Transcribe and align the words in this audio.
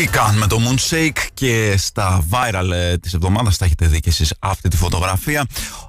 Ικαν 0.00 0.36
με 0.36 0.46
το 0.46 0.58
Moonshake 0.60 1.26
και 1.34 1.74
στα 1.78 2.24
viral 2.30 2.70
ε, 2.72 2.96
της 2.96 3.14
εβδομάδας 3.14 3.56
θα 3.56 3.64
έχετε 3.64 3.86
δει 3.86 4.00
και 4.00 4.08
εσείς 4.08 4.34
αυτή 4.38 4.68
τη 4.68 4.76
φωτογραφία. 4.76 5.46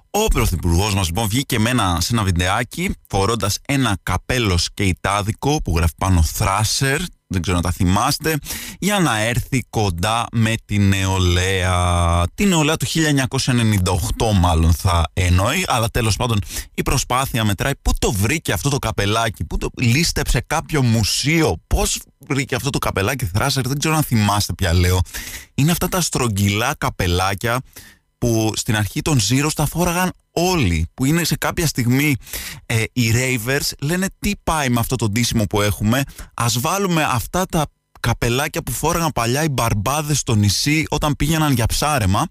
Ο 0.10 0.28
πρωθυπουργός 0.28 0.94
μας 0.94 1.08
λοιπόν 1.08 1.28
βγήκε 1.28 1.60
με 1.60 1.70
ένα, 1.70 1.98
σε 2.02 2.14
ένα 2.14 2.24
βιντεάκι 2.24 2.96
φορώντας 3.08 3.58
ένα 3.68 3.98
καπέλο 4.04 4.58
σκεϊτάδικο 4.58 5.62
που 5.64 5.74
γράφει 5.76 5.94
πάνω 5.98 6.24
Thrasher, 6.38 7.00
δεν 7.32 7.42
ξέρω 7.42 7.58
να 7.58 7.64
τα 7.64 7.72
θυμάστε, 7.72 8.38
για 8.80 9.00
να 9.00 9.20
έρθει 9.20 9.66
κοντά 9.70 10.26
με 10.32 10.54
τη 10.66 10.78
νεολαία. 10.78 12.24
Τη 12.36 12.46
νεολαία 12.46 12.78
του 12.78 12.86
1998 12.88 14.34
μάλλον 14.40 14.74
θα 14.74 15.10
εννοεί, 15.14 15.66
αλλά 15.68 15.90
τέλος 15.90 16.16
πάντων 16.16 16.40
η 16.74 16.82
προσπάθεια 16.82 17.44
μετράει. 17.44 17.72
Πού 17.82 17.92
το 18.00 18.12
βρήκε 18.12 18.52
αυτό 18.54 18.70
το 18.70 18.78
καπελάκι, 18.78 19.44
πού 19.44 19.58
το 19.58 19.70
λίστεψε 19.78 20.44
κάποιο 20.48 20.82
μουσείο, 20.82 21.62
πώς 21.68 22.00
βρήκε 22.28 22.56
αυτό 22.56 22.70
το 22.70 22.78
καπελάκι 22.78 23.30
Thrasher, 23.38 23.64
δεν 23.64 23.80
ξέρω 23.80 23.96
να 23.96 24.02
θυμάστε 24.02 24.54
πια 24.54 24.74
λέω. 24.74 25.00
Είναι 25.56 25.72
αυτά 25.72 25.88
τα 25.88 26.02
στρογγυλά 26.02 26.76
καπελάκια 26.78 27.62
που 28.22 28.52
στην 28.56 28.76
αρχή 28.76 29.02
των 29.02 29.20
Zeros 29.30 29.52
τα 29.56 29.66
φόραγαν 29.66 30.12
όλοι, 30.32 30.88
που 30.94 31.06
είναι 31.06 31.24
σε 31.24 31.36
κάποια 31.36 31.68
στιγμή 31.68 32.16
ε, 32.66 32.84
οι 32.94 33.12
Ravers 33.14 33.72
λένε 33.82 34.08
τι 34.20 34.32
πάει 34.44 34.70
με 34.70 34.80
αυτό 34.80 34.96
το 34.96 35.10
ντύσιμο 35.10 35.44
που 35.44 35.62
έχουμε, 35.62 36.04
ας 36.34 36.60
βάλουμε 36.60 37.04
αυτά 37.04 37.46
τα 37.46 37.66
καπελάκια 38.02 38.64
που 38.64 38.72
φόραγαν 38.72 39.12
παλιά 39.14 39.44
οι 39.44 39.50
μπαρμπάδες 39.50 40.20
στο 40.20 40.36
νησί 40.36 40.86
όταν 40.90 41.16
πήγαιναν 41.16 41.54
για 41.54 41.66
ψάρεμα 41.66 42.28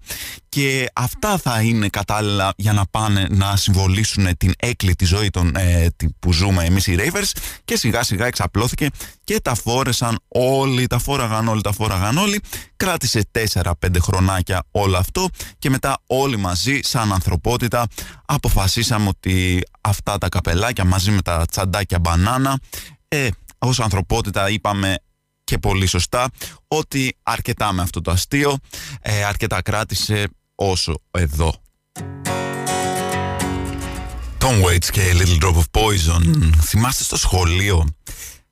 και 0.49 0.91
αυτά 0.93 1.39
θα 1.39 1.61
είναι 1.61 1.89
κατάλληλα 1.89 2.53
για 2.57 2.73
να 2.73 2.87
πάνε 2.91 3.27
να 3.31 3.57
συμβολήσουν 3.57 4.37
την 4.37 4.53
έκλητη 4.59 5.05
ζωή 5.05 5.31
των, 5.31 5.57
ε, 5.57 5.87
που 6.19 6.33
ζούμε 6.33 6.65
εμείς 6.65 6.87
οι 6.87 6.97
Ravers 6.99 7.31
και 7.65 7.77
σιγά 7.77 8.03
σιγά 8.03 8.27
εξαπλώθηκε 8.27 8.89
και 9.25 9.41
τα 9.41 9.55
φόρεσαν 9.55 10.19
όλοι, 10.29 10.87
τα 10.87 10.99
φόραγαν 10.99 11.49
όλοι, 11.49 11.61
τα 11.61 11.73
φόραγαν 11.73 12.19
όλοι. 12.19 12.41
Κράτησε 12.77 13.29
4-5 13.53 13.73
χρονάκια 14.01 14.65
όλο 14.71 14.97
αυτό 14.97 15.29
και 15.59 15.71
μετά 15.71 15.99
όλοι 16.07 16.37
μαζί 16.37 16.81
σαν 16.83 17.13
ανθρωπότητα 17.13 17.87
αποφασίσαμε 18.25 19.09
ότι 19.09 19.63
αυτά 19.81 20.19
τα 20.19 20.29
καπελάκια 20.29 20.85
μαζί 20.85 21.11
με 21.11 21.23
τα 21.23 21.47
τσαντάκια 21.51 21.99
μπανάνα 21.99 22.59
ε, 23.09 23.29
ως 23.59 23.81
ανθρωπότητα 23.81 24.51
είπαμε 24.51 24.97
και 25.51 25.59
πολύ 25.59 25.87
σωστά 25.87 26.31
ότι 26.69 27.17
αρκετά 27.23 27.73
με 27.73 27.83
αυτό 27.83 28.01
το 28.01 28.11
αστείο, 28.11 28.57
ε, 29.01 29.25
αρκετά 29.25 29.63
κράτησε 29.63 30.29
όσο 30.55 30.95
εδώ. 31.11 31.55
Tom 34.39 34.65
Waits 34.65 34.85
και 34.93 35.03
Little 35.15 35.45
Drop 35.45 35.55
of 35.55 35.81
Poison. 35.81 36.51
Θυμάστε 36.61 37.05
στο 37.05 37.17
σχολείο 37.17 37.87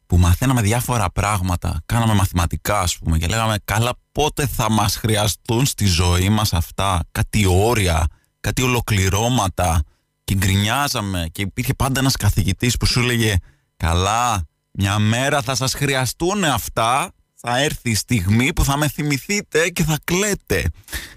που 0.06 0.16
μαθαίναμε 0.16 0.60
διάφορα 0.62 1.10
πράγματα, 1.10 1.82
κάναμε 1.86 2.14
μαθηματικά 2.14 2.80
ας 2.80 2.98
πούμε 2.98 3.18
και 3.18 3.26
λέγαμε 3.26 3.56
καλά 3.64 3.92
πότε 4.12 4.46
θα 4.46 4.70
μας 4.70 4.96
χρειαστούν 4.96 5.66
στη 5.66 5.86
ζωή 5.86 6.28
μας 6.28 6.52
αυτά, 6.52 7.00
κάτι 7.12 7.46
όρια, 7.46 8.06
κάτι 8.40 8.62
ολοκληρώματα 8.62 9.82
και 10.24 10.34
γκρινιάζαμε 10.34 11.28
και 11.32 11.42
υπήρχε 11.42 11.74
πάντα 11.74 12.00
ένας 12.00 12.16
καθηγητής 12.16 12.76
που 12.76 12.86
σου 12.86 13.00
έλεγε 13.00 13.36
καλά 13.76 14.47
μια 14.80 14.98
μέρα 14.98 15.42
θα 15.42 15.54
σας 15.54 15.74
χρειαστούν 15.74 16.44
αυτά, 16.44 17.12
θα 17.34 17.58
έρθει 17.58 17.90
η 17.90 17.94
στιγμή 17.94 18.52
που 18.52 18.64
θα 18.64 18.76
με 18.76 18.88
θυμηθείτε 18.88 19.68
και 19.68 19.84
θα 19.84 19.98
κλαίτε. 20.04 20.64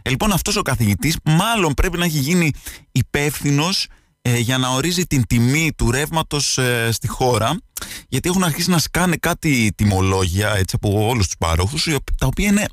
Ε, 0.02 0.10
λοιπόν 0.10 0.32
αυτός 0.32 0.56
ο 0.56 0.62
καθηγητής 0.62 1.16
μάλλον 1.24 1.74
πρέπει 1.74 1.98
να 1.98 2.06
έχει 2.06 2.18
γίνει 2.18 2.52
υπεύθυνος 2.92 3.88
ε, 4.22 4.38
για 4.38 4.58
να 4.58 4.70
ορίζει 4.70 5.06
την 5.06 5.28
τιμή 5.28 5.72
του 5.78 5.92
ρεύματος 5.92 6.58
ε, 6.58 6.90
στη 6.92 7.08
χώρα 7.08 7.58
γιατί 8.08 8.30
έχουν 8.30 8.44
αρχίσει 8.44 8.70
να 8.70 8.78
σκάνε 8.78 9.16
κάτι 9.16 9.74
τιμολόγια 9.76 10.54
έτσι, 10.56 10.76
από 10.82 11.08
όλους 11.08 11.26
τους 11.26 11.36
παρόχους 11.38 11.84
τα 12.18 12.26
οποία 12.26 12.48
είναι 12.48 12.66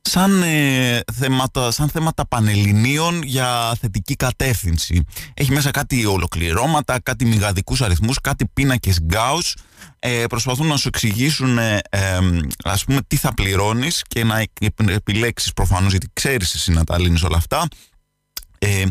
σαν, 0.00 0.42
ε, 0.42 1.00
θέματα, 1.12 1.70
σαν 1.70 1.88
θέματα 1.88 2.26
πανελληνίων 2.26 3.22
για 3.22 3.76
θετική 3.80 4.16
κατεύθυνση. 4.16 5.04
Έχει 5.34 5.52
μέσα 5.52 5.70
κάτι 5.70 6.06
ολοκληρώματα, 6.06 7.00
κάτι 7.00 7.24
μιγαδικούς 7.24 7.82
αριθμούς, 7.82 8.20
κάτι 8.20 8.46
πίνακες 8.52 8.98
Γκάους. 9.02 9.54
Ε, 9.98 10.24
προσπαθούν 10.28 10.66
να 10.66 10.76
σου 10.76 10.88
εξηγήσουν 10.88 11.58
ε, 11.58 11.80
ας 12.64 12.84
πούμε 12.84 13.00
τι 13.06 13.16
θα 13.16 13.34
πληρώνεις 13.34 14.02
και 14.08 14.24
να 14.24 14.44
επιλέξεις 14.86 15.52
προφανώς 15.52 15.90
γιατί 15.90 16.08
ξέρεις 16.12 16.54
εσύ 16.54 16.72
να 16.72 16.84
τα 16.84 16.98
λύνεις 16.98 17.22
όλα 17.22 17.36
αυτά. 17.36 17.68
Ε, 18.58 18.84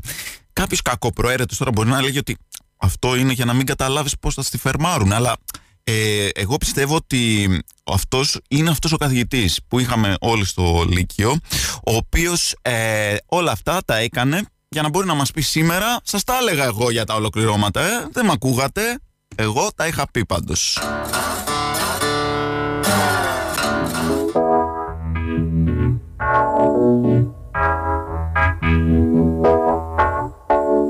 κάποιος 0.54 0.81
κακοπροαίρετος 0.81 1.58
τώρα 1.58 1.72
μπορεί 1.72 1.90
να 1.90 2.02
λέγει 2.02 2.18
ότι 2.18 2.38
αυτό 2.78 3.16
είναι 3.16 3.34
για 3.34 3.46
να 3.46 3.54
μην 3.54 3.66
καταλάβεις 3.66 4.18
πώς 4.20 4.34
θα 4.34 4.42
στη 4.42 4.58
φερμάρουν 4.58 5.12
αλλά 5.12 5.36
ε, 5.84 6.28
εγώ 6.34 6.58
πιστεύω 6.58 6.96
ότι 6.96 7.50
αυτός 7.84 8.40
είναι 8.48 8.70
αυτός 8.70 8.92
ο 8.92 8.98
καθηγητής 8.98 9.60
που 9.68 9.80
είχαμε 9.80 10.16
όλοι 10.20 10.46
στο 10.46 10.86
Λύκειο 10.90 11.38
ο 11.86 11.96
οποίος 11.96 12.56
ε, 12.62 13.16
όλα 13.25 13.52
αυτά 13.52 13.81
τα 13.86 13.98
έκανε 13.98 14.46
για 14.70 14.81
να 14.81 14.90
μπορεί 14.90 15.08
να 15.08 15.14
μας 15.14 15.31
πει 15.31 15.42
σήμερα 15.42 16.00
σας 16.04 16.24
τα 16.24 16.38
έλεγα 16.38 16.64
εγώ 16.64 16.92
για 16.92 17.06
τα 17.06 17.14
ολοκληρώματα 17.14 17.81
ε, 17.81 18.08
δεν 18.12 18.25
με 18.25 18.31
ακούγατε 18.31 19.00
εγώ 19.35 19.69
τα 19.75 19.88
είχα 19.88 20.07
πει 20.11 20.25
πάντως 20.25 20.79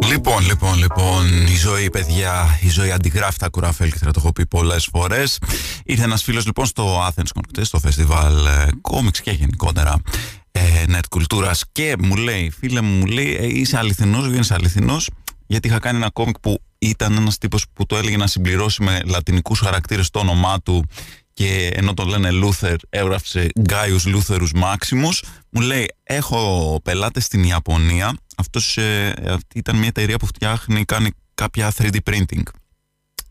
Λοιπόν, 0.10 0.46
λοιπόν, 0.46 0.78
λοιπόν, 0.78 1.48
η 1.48 1.56
ζωή, 1.56 1.90
παιδιά, 1.90 2.60
η 2.62 2.70
ζωή 2.70 2.92
αντιγράφει 2.92 3.38
τα 3.38 3.50
κουραφέλ 3.50 3.92
και 3.92 3.98
θα 3.98 4.06
το 4.06 4.20
έχω 4.24 4.32
πει 4.32 4.46
πολλές 4.46 4.88
φορές. 4.92 5.40
Ήρθε 5.84 6.04
ένας 6.04 6.24
φίλος 6.24 6.46
λοιπόν 6.46 6.66
στο 6.66 7.08
Athens 7.08 7.40
Context, 7.40 7.62
στο 7.62 7.80
φεστιβάλ 7.80 8.36
κόμιξ 8.82 9.22
και 9.22 9.32
γενικότερα 9.32 9.96
ε, 10.52 10.86
νετ 10.88 11.04
κουλτούρα 11.10 11.52
και 11.72 11.96
μου 12.00 12.16
λέει, 12.16 12.52
φίλε 12.60 12.82
μου, 12.82 12.98
μου 12.98 13.06
λέει, 13.06 13.36
ε, 13.36 13.46
είσαι 13.46 13.78
αληθινός, 13.78 14.28
βγαίνεις 14.28 14.52
αληθινός, 14.52 15.10
γιατί 15.54 15.68
είχα 15.68 15.80
κάνει 15.80 15.98
ένα 15.98 16.10
κόμικ 16.10 16.40
που 16.40 16.62
ήταν 16.78 17.18
ένας 17.18 17.38
τύπος 17.38 17.66
που 17.74 17.86
του 17.86 17.98
έλεγε 17.98 18.18
να 18.18 18.28
συμπληρώσει 18.28 18.84
με 18.84 19.02
λατινικούς 19.06 19.60
χαρακτήρες 19.60 20.10
το 20.10 20.20
όνομά 20.20 20.62
του 20.62 20.86
και 21.34 21.72
ενώ 21.74 21.94
τον 21.94 22.08
λένε 22.08 22.32
Λούθερ 22.32 22.76
έγραψε 22.90 23.48
Γκάιους 23.60 24.06
Λούθερους 24.06 24.52
Μάξιμους. 24.52 25.24
Μου 25.50 25.62
λέει 25.62 25.88
έχω 26.04 26.80
πελάτες 26.84 27.26
στην 27.26 27.44
Ιαπωνία. 27.44 28.18
Αυτός, 28.38 28.78
ε, 28.78 29.14
αυτή 29.28 29.58
ήταν 29.58 29.76
μια 29.76 29.88
εταιρεία 29.88 30.18
που 30.18 30.26
φτιάχνει 30.26 30.86
κάνει 30.86 31.10
κάποια 31.34 31.72
3D 31.78 31.98
printing 32.04 32.44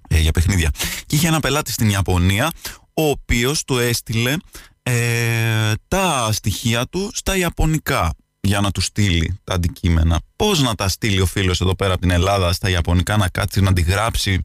ε, 0.09 0.19
για 0.21 0.31
παιχνίδια 0.31 0.71
και 1.07 1.17
είχε 1.17 1.27
ένα 1.27 1.41
πελάτη 1.41 1.73
στην 1.73 1.89
Ιαπωνία 1.89 2.51
ο 2.95 3.03
οποίος 3.03 3.65
του 3.65 3.79
έστειλε 3.79 4.37
ε, 4.83 5.73
τα 5.89 6.29
στοιχεία 6.33 6.87
του 6.87 7.11
στα 7.15 7.37
Ιαπωνικά 7.37 8.15
για 8.45 8.61
να 8.61 8.71
τους 8.71 8.85
στείλει 8.85 9.41
τα 9.45 9.55
αντικείμενα. 9.55 10.21
Πώς 10.37 10.63
να 10.63 10.75
τα 10.75 10.89
στείλει 10.89 11.21
ο 11.21 11.27
φίλος 11.27 11.61
εδώ 11.61 11.75
πέρα 11.75 11.93
από 11.93 12.01
την 12.01 12.11
Ελλάδα 12.11 12.53
στα 12.53 12.69
Ιαπωνικά 12.69 13.17
να 13.17 13.29
κάτσει 13.29 13.61
να 13.61 13.69
αντιγράψει 13.69 14.43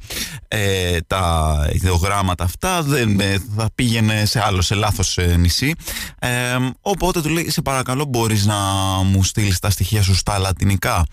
ε, 0.47 0.97
τα 1.07 1.55
ιδεογράμματα 1.73 2.43
αυτά 2.43 2.83
δεν 2.83 3.19
ε, 3.19 3.37
θα 3.55 3.69
πήγαινε 3.75 4.25
σε 4.25 4.43
άλλο, 4.45 4.61
σε 4.61 4.75
λάθος 4.75 5.17
ε, 5.17 5.37
νησί. 5.37 5.73
Ε, 6.19 6.57
οπότε 6.81 7.21
του 7.21 7.29
λέει 7.29 7.49
σε 7.49 7.61
παρακαλώ 7.61 8.05
μπορείς 8.05 8.45
να 8.45 8.55
μου 9.03 9.23
στείλεις 9.23 9.59
τα 9.59 9.69
στοιχεία 9.69 10.01
σου 10.01 10.15
στα 10.15 10.37
λατινικά. 10.37 11.05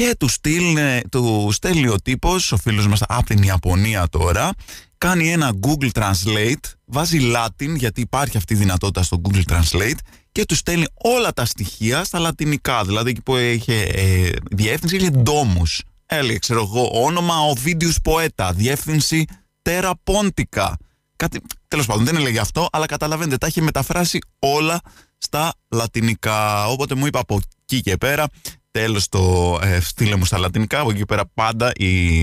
Και 0.00 0.14
του, 0.18 0.28
στείλει, 0.28 1.02
του 1.10 1.48
στέλνει 1.52 1.88
ο 1.88 2.00
τύπος, 2.00 2.52
ο 2.52 2.56
φίλος 2.56 2.86
μας 2.86 3.02
από 3.08 3.26
την 3.26 3.42
Ιαπωνία 3.42 4.08
τώρα, 4.08 4.50
κάνει 4.98 5.32
ένα 5.32 5.52
Google 5.60 5.90
Translate, 5.92 6.72
βάζει 6.84 7.32
Latin 7.34 7.74
γιατί 7.76 8.00
υπάρχει 8.00 8.36
αυτή 8.36 8.52
η 8.54 8.56
δυνατότητα 8.56 9.02
στο 9.02 9.20
Google 9.24 9.42
Translate 9.52 9.98
και 10.32 10.44
του 10.44 10.54
στέλνει 10.54 10.86
όλα 10.94 11.32
τα 11.32 11.44
στοιχεία 11.44 12.04
στα 12.04 12.18
λατινικά. 12.18 12.84
Δηλαδή 12.84 13.10
εκεί 13.10 13.22
που 13.22 13.36
είχε 13.36 13.80
ε, 13.80 14.30
διεύθυνση 14.50 14.96
είχε 14.96 15.10
ντόμους. 15.10 15.82
Έλεγε, 16.06 16.38
ξέρω 16.38 16.60
εγώ, 16.60 16.90
όνομα 16.92 17.40
ο 17.40 17.52
Βίντιου 17.52 17.92
Ποέτα, 18.02 18.52
διεύθυνση 18.52 19.24
Τέρα 19.62 19.92
Πόντικα. 20.04 20.76
Κάτι, 21.16 21.40
τέλος 21.68 21.86
πάντων 21.86 22.04
δεν 22.04 22.16
έλεγε 22.16 22.38
αυτό, 22.38 22.68
αλλά 22.72 22.86
καταλαβαίνετε, 22.86 23.36
τα 23.36 23.46
είχε 23.46 23.60
μεταφράσει 23.60 24.18
όλα 24.38 24.80
στα 25.18 25.54
λατινικά. 25.68 26.66
Οπότε 26.66 26.94
μου 26.94 27.06
είπα 27.06 27.20
από 27.20 27.40
εκεί 27.62 27.80
και 27.80 27.96
πέρα, 27.96 28.26
τέλος 28.70 29.08
το 29.08 29.58
ε, 29.62 29.80
στείλε 29.80 30.16
μου 30.16 30.24
στα 30.24 30.38
λατινικά, 30.38 30.80
από 30.80 30.90
εκεί 30.90 30.98
και 30.98 31.04
πέρα 31.04 31.22
πάντα 31.34 31.72
η, 31.76 32.20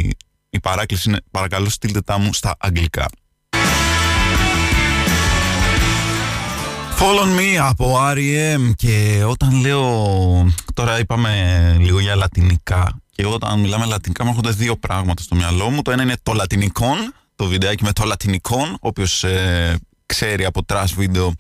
η 0.49 0.59
παράκληση 0.61 1.09
είναι 1.09 1.19
παρακαλώ 1.31 1.69
στείλτε 1.69 2.01
τα 2.01 2.17
μου 2.17 2.33
στα 2.33 2.55
αγγλικά. 2.59 3.05
Follow 6.99 7.39
me 7.39 7.55
από 7.59 7.97
R.E.M. 8.13 8.71
και 8.75 9.23
όταν 9.27 9.59
λέω, 9.61 9.83
τώρα 10.73 10.99
είπαμε 10.99 11.75
λίγο 11.79 11.99
για 11.99 12.15
λατινικά 12.15 13.01
και 13.09 13.25
όταν 13.25 13.59
μιλάμε 13.59 13.85
λατινικά 13.85 14.23
μου 14.23 14.29
έρχονται 14.29 14.51
δύο 14.51 14.75
πράγματα 14.77 15.21
στο 15.21 15.35
μυαλό 15.35 15.69
μου. 15.69 15.81
Το 15.81 15.91
ένα 15.91 16.03
είναι 16.03 16.15
το 16.23 16.33
λατινικόν, 16.33 17.13
το 17.35 17.45
βιντεάκι 17.45 17.83
με 17.83 17.91
το 17.91 18.03
λατινικόν, 18.03 18.77
όποιος 18.79 19.23
ε, 19.23 19.77
ξέρει 20.05 20.45
από 20.45 20.61
trash 20.67 20.91
βίντεο 20.95 21.27
ε, 21.27 21.33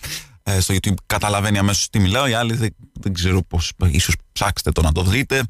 στο 0.59 0.73
YouTube 0.73 0.93
καταλαβαίνει 1.05 1.57
αμέσως 1.57 1.89
τι 1.89 1.99
μιλάω. 1.99 2.27
Οι 2.27 2.33
άλλοι 2.33 2.53
δεν, 2.55 2.75
δεν 2.93 3.13
ξέρω 3.13 3.43
πώς. 3.43 3.71
ίσως 3.85 4.15
ψάξετε 4.31 4.71
το 4.71 4.81
να 4.81 4.91
το 4.91 5.03
δείτε. 5.03 5.43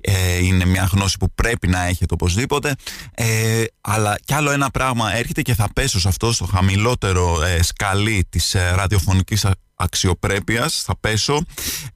Ε, 0.00 0.44
είναι 0.44 0.64
μια 0.64 0.88
γνώση 0.92 1.16
που 1.16 1.32
πρέπει 1.34 1.68
να 1.68 1.84
έχετε 1.84 2.14
οπωσδήποτε. 2.14 2.74
Ε, 3.14 3.64
αλλά 3.80 4.18
κι 4.24 4.34
άλλο 4.34 4.50
ένα 4.50 4.70
πράγμα 4.70 5.16
έρχεται 5.16 5.42
και 5.42 5.54
θα 5.54 5.68
πέσω 5.72 6.00
σε 6.00 6.08
αυτό, 6.08 6.32
στο 6.32 6.44
χαμηλότερο 6.44 7.42
ε, 7.42 7.62
σκαλί 7.62 8.26
της 8.28 8.54
ε, 8.54 8.72
ραδιοφωνικής 8.74 9.44
αξιοπρέπειας 9.82 10.82
θα 10.82 10.98
πέσω 11.00 11.40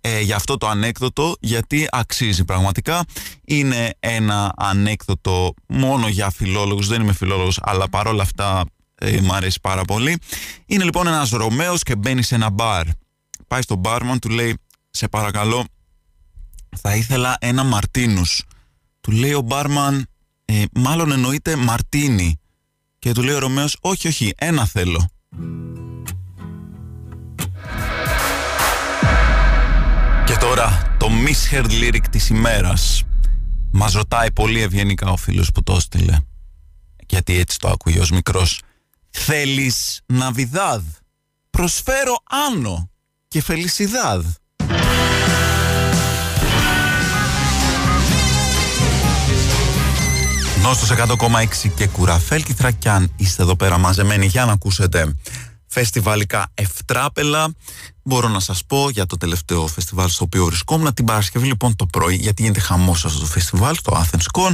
ε, 0.00 0.20
για 0.20 0.36
αυτό 0.36 0.56
το 0.56 0.68
ανέκδοτο 0.68 1.36
γιατί 1.40 1.88
αξίζει 1.90 2.44
πραγματικά 2.44 3.04
είναι 3.44 3.94
ένα 4.00 4.52
ανέκδοτο 4.56 5.54
μόνο 5.66 6.08
για 6.08 6.30
φιλόλογους 6.30 6.88
δεν 6.88 7.00
είμαι 7.00 7.12
φιλόλογος 7.12 7.60
αλλά 7.62 7.88
παρόλα 7.88 8.22
αυτά 8.22 8.64
ε, 8.98 9.20
μου 9.20 9.34
αρέσει 9.34 9.58
πάρα 9.62 9.84
πολύ. 9.84 10.19
Είναι 10.66 10.84
λοιπόν 10.84 11.06
ένας 11.06 11.31
Ρωμαίος 11.31 11.82
και 11.82 11.96
μπαίνει 11.96 12.22
σε 12.22 12.34
ένα 12.34 12.50
μπαρ. 12.50 12.87
Πάει 13.46 13.62
στον 13.62 13.78
μπάρμαν, 13.78 14.19
του 14.19 14.28
λέει 14.28 14.58
«Σε 14.90 15.08
παρακαλώ, 15.08 15.64
θα 16.76 16.96
ήθελα 16.96 17.37
ένα 17.40 17.64
μαρτίνους». 17.64 18.43
Του 19.00 19.10
λέει 19.10 19.32
ο 19.32 19.40
μπάρμαν 19.40 20.06
ε, 20.44 20.62
«Μάλλον 20.72 21.12
εννοείται 21.12 21.56
μαρτίνι». 21.56 22.40
Και 22.98 23.12
του 23.12 23.22
λέει 23.22 23.34
ο 23.34 23.38
Ρωμαίος 23.38 23.76
«Όχι, 23.81 24.08
όχι, 24.08 24.32
ένα 24.37 24.66
θέλω». 24.66 25.10
Και 30.26 30.37
τώρα 30.37 30.96
το 30.99 31.08
misheard 31.26 31.70
lyric 31.70 32.04
της 32.10 32.28
ημέρας. 32.28 33.02
Μας 33.72 33.92
ρωτάει 33.92 34.32
πολύ 34.32 34.60
ευγενικά 34.60 35.10
ο 35.10 35.16
φίλος 35.16 35.52
που 35.52 35.62
το 35.62 35.75
έστειλε. 35.75 36.16
Γιατί 37.08 37.38
έτσι 37.38 37.58
το 37.58 37.69
ακούει 37.69 37.99
ως 37.99 38.10
μικρός. 38.10 38.60
Θέλεις 39.18 40.00
Ναβιδάδ. 40.06 40.82
Προσφέρω 41.50 42.16
Άνω 42.24 42.90
και 43.28 43.42
Φελισιδάδ. 43.42 44.24
Νόστος 50.62 50.90
100,6 50.90 51.70
και 51.74 51.86
κουραφέλκυθρα 51.86 52.70
κι 52.70 52.88
αν 52.88 53.12
είστε 53.16 53.42
εδώ 53.42 53.56
πέρα 53.56 53.78
μαζεμένοι 53.78 54.26
για 54.26 54.44
να 54.44 54.52
ακούσετε 54.52 55.14
φεστιβάλικα 55.78 56.50
ευτράπελα. 56.55 57.55
Μπορώ 58.02 58.28
να 58.28 58.40
σας 58.40 58.64
πω 58.64 58.90
για 58.90 59.06
το 59.06 59.17
τελευταίο 59.17 59.67
φεστιβάλ 59.67 60.08
στο 60.08 60.25
οποίο 60.25 60.44
βρισκόμουν 60.44 60.94
την 60.94 61.05
Παρασκευή 61.05 61.46
λοιπόν 61.46 61.76
το 61.76 61.87
πρωί 61.87 62.14
γιατί 62.14 62.43
γίνεται 62.43 62.61
χαμός 62.61 63.05
αυτό 63.05 63.19
το 63.19 63.26
φεστιβάλ 63.26 63.76
στο 63.76 64.05
Athens 64.05 64.40
Con. 64.40 64.52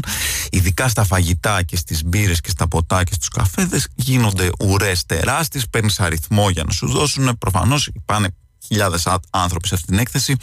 Ειδικά 0.50 0.88
στα 0.88 1.04
φαγητά 1.04 1.62
και 1.62 1.76
στις 1.76 2.04
μπύρες 2.04 2.40
και 2.40 2.50
στα 2.50 2.68
ποτά 2.68 3.04
και 3.04 3.12
στους 3.14 3.28
καφέδες 3.28 3.88
γίνονται 3.94 4.50
ουρές 4.60 5.06
τεράστιες 5.06 5.68
παίρνεις 5.68 6.00
αριθμό 6.00 6.50
για 6.50 6.64
να 6.64 6.72
σου 6.72 6.86
δώσουν 6.86 7.38
προφανώς 7.38 7.90
πάνε 8.04 8.28
χιλιάδες 8.66 9.08
άνθρωποι 9.30 9.68
σε 9.68 9.74
αυτή 9.74 9.86
την 9.86 9.98
έκθεση. 9.98 10.36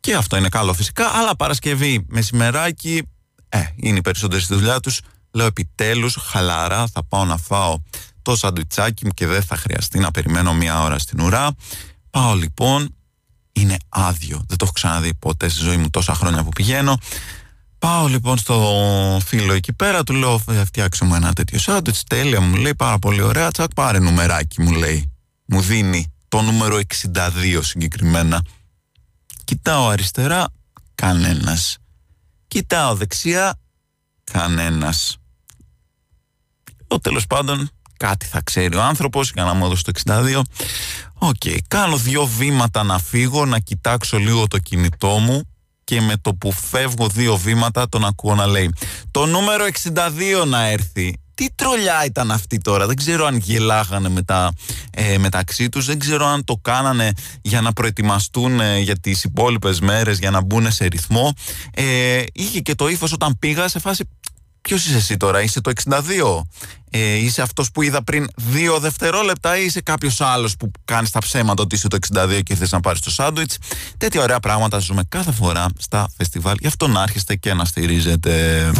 Και 0.00 0.14
αυτό 0.14 0.36
είναι 0.36 0.48
καλό 0.48 0.72
φυσικά 0.72 1.06
αλλά 1.08 1.36
Παρασκευή 1.36 2.06
μεσημεράκι 2.08 3.02
ε, 3.48 3.60
είναι 3.76 3.98
οι 3.98 4.00
περισσότεροι 4.00 4.42
στη 4.42 4.54
δουλειά 4.54 4.80
τους. 4.80 5.00
Λέω 5.32 5.46
επιτέλους 5.46 6.16
χαλαρά 6.20 6.86
θα 6.86 7.04
πάω 7.04 7.24
να 7.24 7.36
φάω 7.36 7.78
το 8.22 8.36
σαντουιτσάκι 8.36 9.04
μου 9.04 9.10
και 9.10 9.26
δεν 9.26 9.42
θα 9.42 9.56
χρειαστεί 9.56 9.98
να 9.98 10.10
περιμένω 10.10 10.54
μία 10.54 10.82
ώρα 10.82 10.98
στην 10.98 11.20
ουρά. 11.20 11.50
Πάω 12.10 12.34
λοιπόν, 12.34 12.94
είναι 13.52 13.76
άδειο. 13.88 14.36
Δεν 14.36 14.56
το 14.56 14.64
έχω 14.64 14.72
ξαναδεί 14.72 15.14
ποτέ 15.14 15.48
στη 15.48 15.60
ζωή 15.60 15.76
μου 15.76 15.90
τόσα 15.90 16.14
χρόνια 16.14 16.42
που 16.42 16.48
πηγαίνω. 16.48 16.98
Πάω 17.78 18.06
λοιπόν 18.06 18.38
στο 18.38 19.20
φίλο 19.24 19.52
εκεί 19.52 19.72
πέρα, 19.72 20.02
του 20.04 20.12
λέω 20.12 20.42
φτιάξω 20.64 21.04
μου 21.04 21.14
ένα 21.14 21.32
τέτοιο 21.32 21.58
σάντουιτς, 21.58 22.04
τέλεια 22.04 22.40
μου 22.40 22.56
λέει 22.56 22.74
πάρα 22.74 22.98
πολύ 22.98 23.22
ωραία, 23.22 23.50
τσακ 23.50 23.74
πάρε 23.74 23.98
νουμεράκι 23.98 24.62
μου 24.62 24.70
λέει. 24.72 25.12
Μου 25.44 25.60
δίνει 25.60 26.12
το 26.28 26.42
νούμερο 26.42 26.80
62 27.14 27.60
συγκεκριμένα. 27.62 28.42
Κοιτάω 29.44 29.88
αριστερά, 29.88 30.48
κανένας. 30.94 31.78
Κοιτάω 32.48 32.94
δεξιά, 32.94 33.58
κανένας. 34.24 35.16
Ε 36.88 36.98
τέλος 36.98 37.26
πάντων 37.26 37.70
κάτι 38.00 38.26
θα 38.26 38.40
ξέρει 38.44 38.76
ο 38.76 38.82
άνθρωπος 38.82 39.30
για 39.34 39.44
να 39.44 39.54
μου 39.54 39.64
έδωσε 39.64 39.82
το 39.82 39.92
62 40.06 40.40
OK, 41.14 41.34
okay. 41.44 41.58
κάνω 41.68 41.96
δύο 41.96 42.26
βήματα 42.26 42.82
να 42.82 42.98
φύγω, 42.98 43.44
να 43.46 43.58
κοιτάξω 43.58 44.18
λίγο 44.18 44.46
το 44.48 44.58
κινητό 44.58 45.08
μου 45.08 45.42
και 45.84 46.00
με 46.00 46.16
το 46.20 46.34
που 46.34 46.52
φεύγω 46.52 47.08
δύο 47.08 47.36
βήματα 47.36 47.88
τον 47.88 48.04
ακούω 48.04 48.34
να 48.34 48.46
λέει 48.46 48.74
το 49.10 49.26
νούμερο 49.26 49.64
62 50.42 50.46
να 50.46 50.66
έρθει. 50.66 51.18
Τι 51.34 51.46
τρολιά 51.54 52.04
ήταν 52.04 52.30
αυτή 52.30 52.58
τώρα, 52.58 52.86
δεν 52.86 52.96
ξέρω 52.96 53.26
αν 53.26 53.36
γελάγανε 53.36 54.08
μετά, 54.08 54.52
ε, 54.90 55.18
μεταξύ 55.18 55.68
τους, 55.68 55.86
δεν 55.86 55.98
ξέρω 55.98 56.26
αν 56.26 56.44
το 56.44 56.56
κάνανε 56.62 57.12
για 57.42 57.60
να 57.60 57.72
προετοιμαστούν 57.72 58.60
ε, 58.60 58.78
για 58.78 58.98
τις 58.98 59.24
υπόλοιπες 59.24 59.80
μέρες, 59.80 60.18
για 60.18 60.30
να 60.30 60.40
μπουν 60.40 60.72
σε 60.72 60.86
ρυθμό. 60.86 61.34
Ε, 61.74 62.22
είχε 62.32 62.60
και 62.60 62.74
το 62.74 62.88
ύφος 62.88 63.12
όταν 63.12 63.38
πήγα 63.38 63.68
σε 63.68 63.78
φάση 63.78 64.08
Ποιος 64.62 64.86
είσαι 64.86 64.96
εσύ 64.96 65.16
τώρα, 65.16 65.42
είσαι 65.42 65.60
το 65.60 65.70
62, 65.70 66.46
ε, 66.90 67.14
είσαι 67.14 67.42
αυτός 67.42 67.70
που 67.70 67.82
είδα 67.82 68.04
πριν 68.04 68.26
δύο 68.36 68.78
δευτερόλεπτα 68.78 69.58
ή 69.58 69.64
είσαι 69.64 69.80
κάποιος 69.80 70.20
άλλος 70.20 70.56
που 70.56 70.70
κάνεις 70.84 71.10
τα 71.10 71.18
ψέματα 71.18 71.62
ότι 71.62 71.74
είσαι 71.74 71.88
το 71.88 71.96
62 71.96 72.40
και 72.42 72.54
θες 72.54 72.70
να 72.70 72.80
πάρεις 72.80 73.00
το 73.00 73.10
σάντουιτς. 73.10 73.56
Τέτοια 73.96 74.22
ωραία 74.22 74.40
πράγματα 74.40 74.78
ζούμε 74.78 75.02
κάθε 75.08 75.32
φορά 75.32 75.66
στα 75.78 76.10
φεστιβάλ. 76.16 76.56
Γι' 76.60 76.66
αυτό 76.66 76.88
να 76.88 77.02
άρχιστε 77.02 77.36
και 77.36 77.54
να 77.54 77.64
στηρίζετε. 77.64 78.70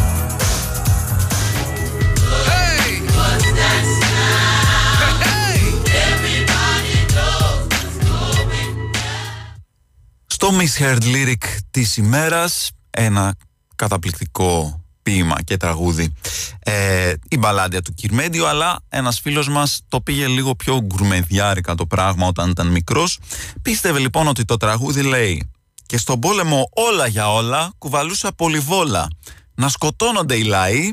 Στο 10.27 10.51
Misheard 10.59 11.03
Lyric 11.03 11.45
της 11.71 11.97
ημέρας 11.97 12.71
ένα 12.91 13.35
καταπληκτικό 13.77 14.80
ποίημα 15.03 15.43
και 15.43 15.57
τραγούδι. 15.57 16.15
Ε, 16.59 17.13
η 17.29 17.39
μπαλάντια 17.39 17.83
του 17.83 17.95
Κυρμέντιου 17.95 18.47
αλλά 18.47 18.79
ένας 18.89 19.21
φίλος 19.21 19.49
μας 19.49 19.81
το 19.89 20.01
πήγε 20.01 20.27
λίγο 20.27 20.55
πιο 20.55 20.81
γκουρμεδιάρικα 20.81 21.75
το 21.75 21.87
πράγμα 21.87 22.27
όταν 22.27 22.51
ήταν 22.51 22.67
μικρός. 22.67 23.19
Πίστευε 23.63 23.99
λοιπόν 23.99 24.27
ότι 24.27 24.45
το 24.45 24.57
τραγούδι 24.57 25.03
λέει 25.03 25.51
και 25.87 25.99
στον 25.99 26.21
πόλεμο 26.21 26.69
όλα 26.73 27.07
για 27.07 27.33
όλα 27.33 27.73
κουβαλούσα 27.79 28.33
πολυβόλα. 28.33 29.09
Να 29.55 29.69
σκοτώνονται 29.69 30.37
οι 30.37 30.43
λαοί 30.43 30.93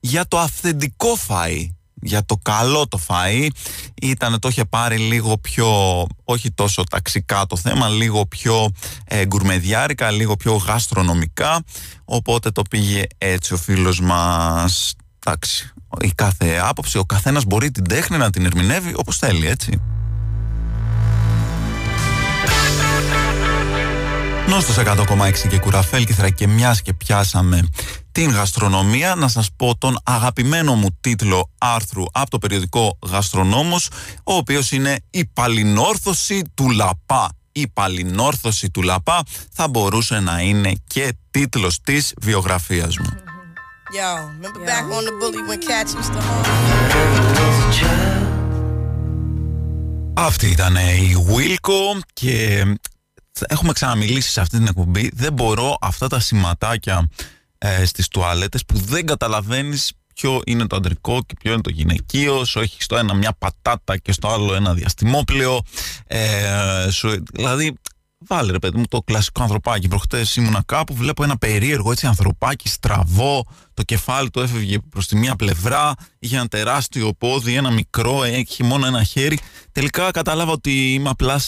για 0.00 0.28
το 0.28 0.38
αυθεντικό 0.38 1.18
φαΐ 1.28 1.66
για 2.02 2.24
το 2.24 2.36
καλό 2.42 2.88
το 2.88 3.00
φαΐ 3.08 3.48
ήταν 4.02 4.38
το 4.38 4.48
είχε 4.48 4.64
πάρει 4.64 4.96
λίγο 4.96 5.38
πιο 5.38 5.66
όχι 6.24 6.50
τόσο 6.50 6.84
ταξικά 6.84 7.46
το 7.46 7.56
θέμα 7.56 7.88
λίγο 7.88 8.26
πιο 8.26 8.70
ε, 9.04 9.26
γκουρμεδιάρικα 9.26 10.10
λίγο 10.10 10.36
πιο 10.36 10.54
γαστρονομικά. 10.54 11.64
Οπότε 12.04 12.50
το 12.50 12.62
πήγε 12.70 13.02
έτσι 13.18 13.54
ο 13.54 13.56
φίλος 13.56 14.00
μας. 14.00 14.94
Εντάξει 15.18 15.72
η 16.00 16.12
κάθε 16.14 16.60
άποψη 16.64 16.98
ο 16.98 17.04
καθένας 17.04 17.44
μπορεί 17.44 17.70
την 17.70 17.88
τέχνη 17.88 18.16
να 18.16 18.30
την 18.30 18.44
ερμηνεύει 18.44 18.92
όπως 18.96 19.18
θέλει 19.18 19.46
έτσι. 19.46 19.80
Νόστος 24.48 24.76
100,6 24.78 25.48
και 25.48 25.58
κουραφέλκυθρα 25.58 26.30
και 26.30 26.46
μιας 26.46 26.82
και 26.82 26.92
πιάσαμε 26.92 27.68
την 28.12 28.30
γαστρονομία 28.30 29.14
να 29.14 29.28
σας 29.28 29.48
πω 29.56 29.76
τον 29.78 29.98
αγαπημένο 30.04 30.74
μου 30.74 30.96
τίτλο 31.00 31.50
άρθρου 31.58 32.02
από 32.12 32.30
το 32.30 32.38
περιοδικό 32.38 32.98
Γαστρονόμος 33.02 33.88
ο 34.24 34.34
οποίος 34.34 34.72
είναι 34.72 35.00
«Η 35.10 35.26
παλινόρθωση 35.26 36.42
του 36.54 36.70
Λαπά». 36.70 37.32
«Η 37.52 37.68
παλινόρθωση 37.68 38.70
του 38.70 38.82
Λαπά» 38.82 39.22
θα 39.52 39.68
μπορούσε 39.68 40.20
να 40.20 40.40
είναι 40.40 40.72
και 40.86 41.14
τίτλος 41.30 41.80
της 41.80 42.12
βιογραφίας 42.20 42.98
μου. 42.98 43.16
Αυτή 50.14 50.46
ήταν 50.46 50.76
η 50.76 51.26
Wilco 51.28 52.00
και 52.12 52.64
έχουμε 53.48 53.72
ξαναμιλήσει 53.72 54.30
σε 54.30 54.40
αυτή 54.40 54.56
την 54.56 54.66
εκπομπή. 54.66 55.10
Δεν 55.14 55.32
μπορώ 55.32 55.76
αυτά 55.80 56.06
τα 56.08 56.20
σηματάκια 56.20 57.08
ε, 57.64 57.84
στις 57.84 58.08
τουαλέτες 58.08 58.64
που 58.64 58.78
δεν 58.78 59.06
καταλαβαίνεις 59.06 59.92
ποιο 60.14 60.40
είναι 60.46 60.66
το 60.66 60.76
αντρικό 60.76 61.22
και 61.26 61.34
ποιο 61.40 61.52
είναι 61.52 61.60
το 61.60 61.70
γυναικείο. 61.70 62.44
Σου 62.44 62.60
έχει 62.60 62.82
στο 62.82 62.96
ένα 62.96 63.14
μια 63.14 63.32
πατάτα 63.38 63.96
και 63.96 64.12
στο 64.12 64.28
άλλο 64.28 64.54
ένα 64.54 64.74
διαστημόπλαιο. 64.74 65.60
Ε, 66.06 66.90
σου, 66.90 67.22
δηλαδή, 67.32 67.74
βάλε 68.18 68.52
ρε 68.52 68.58
παιδί 68.58 68.78
μου 68.78 68.84
το 68.88 69.00
κλασικό 69.00 69.42
ανθρωπάκι. 69.42 69.88
Προχτές 69.88 70.36
ήμουνα 70.36 70.62
κάπου, 70.66 70.94
βλέπω 70.94 71.22
ένα 71.24 71.38
περίεργο 71.38 71.90
έτσι 71.90 72.06
ανθρωπάκι 72.06 72.68
στραβό, 72.68 73.44
το 73.74 73.82
κεφάλι 73.82 74.30
του 74.30 74.40
έφευγε 74.40 74.78
προς 74.78 75.06
τη 75.06 75.16
μία 75.16 75.36
πλευρά, 75.36 75.94
είχε 76.18 76.36
ένα 76.36 76.48
τεράστιο 76.48 77.12
πόδι, 77.18 77.54
ένα 77.54 77.70
μικρό, 77.70 78.24
έχει 78.24 78.64
μόνο 78.64 78.86
ένα 78.86 79.02
χέρι. 79.02 79.38
Τελικά 79.72 80.10
κατάλαβα 80.10 80.52
ότι 80.52 80.92
είμαι 80.92 81.08
απλά 81.08 81.40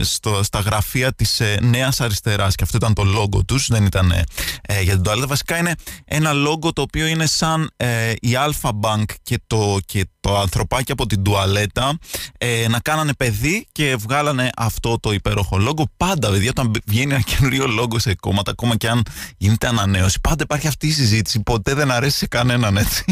στο, 0.00 0.42
στα 0.42 0.60
γραφεία 0.60 1.12
της 1.12 1.40
ε, 1.40 1.58
Νέας 1.62 2.00
Αριστεράς 2.00 2.54
και 2.54 2.64
αυτό 2.64 2.76
ήταν 2.76 2.94
το 2.94 3.04
λόγο 3.04 3.44
τους, 3.44 3.66
δεν 3.68 3.84
ήταν 3.84 4.10
ε, 4.10 4.24
ε, 4.62 4.80
για 4.82 4.92
την 4.92 5.02
τουαλέτα. 5.02 5.26
Βασικά 5.26 5.58
είναι 5.58 5.74
ένα 6.04 6.32
λόγο 6.32 6.72
το 6.72 6.82
οποίο 6.82 7.06
είναι 7.06 7.26
σαν 7.26 7.70
ε, 7.76 8.10
η 8.10 8.30
Alpha 8.32 8.70
Bank 8.80 9.04
και 9.22 9.40
το, 9.46 9.78
και 9.86 10.04
το 10.20 10.38
ανθρωπάκι 10.38 10.92
από 10.92 11.06
την 11.06 11.22
τουαλέτα 11.22 11.98
ε, 12.38 12.68
να 12.68 12.78
κάνανε 12.80 13.12
παιδί 13.12 13.66
και 13.72 13.96
βγάλανε 13.98 14.50
αυτό 14.56 14.98
το 15.00 15.12
υπέροχο 15.12 15.58
λόγο. 15.58 15.86
Πάντα, 15.96 16.30
παιδιά, 16.30 16.50
όταν 16.50 16.72
βγαίνει 16.86 17.12
ένα 17.12 17.22
καινούριο 17.22 17.66
λόγο 17.66 17.98
σε 17.98 18.14
κόμματα, 18.14 18.50
ακόμα 18.50 18.76
και 18.76 18.88
αν 18.88 19.02
γίνεται 19.36 19.66
ανανέωση, 19.66 20.20
πάντα 20.20 20.42
υπάρχει 20.42 20.66
αυτή 20.66 20.86
η 20.86 20.90
συζήτηση. 20.90 21.40
Ποτέ 21.40 21.67
δεν 21.74 21.90
αρέσει 21.90 22.16
σε 22.16 22.26
κανέναν 22.26 22.76
έτσι. 22.76 23.04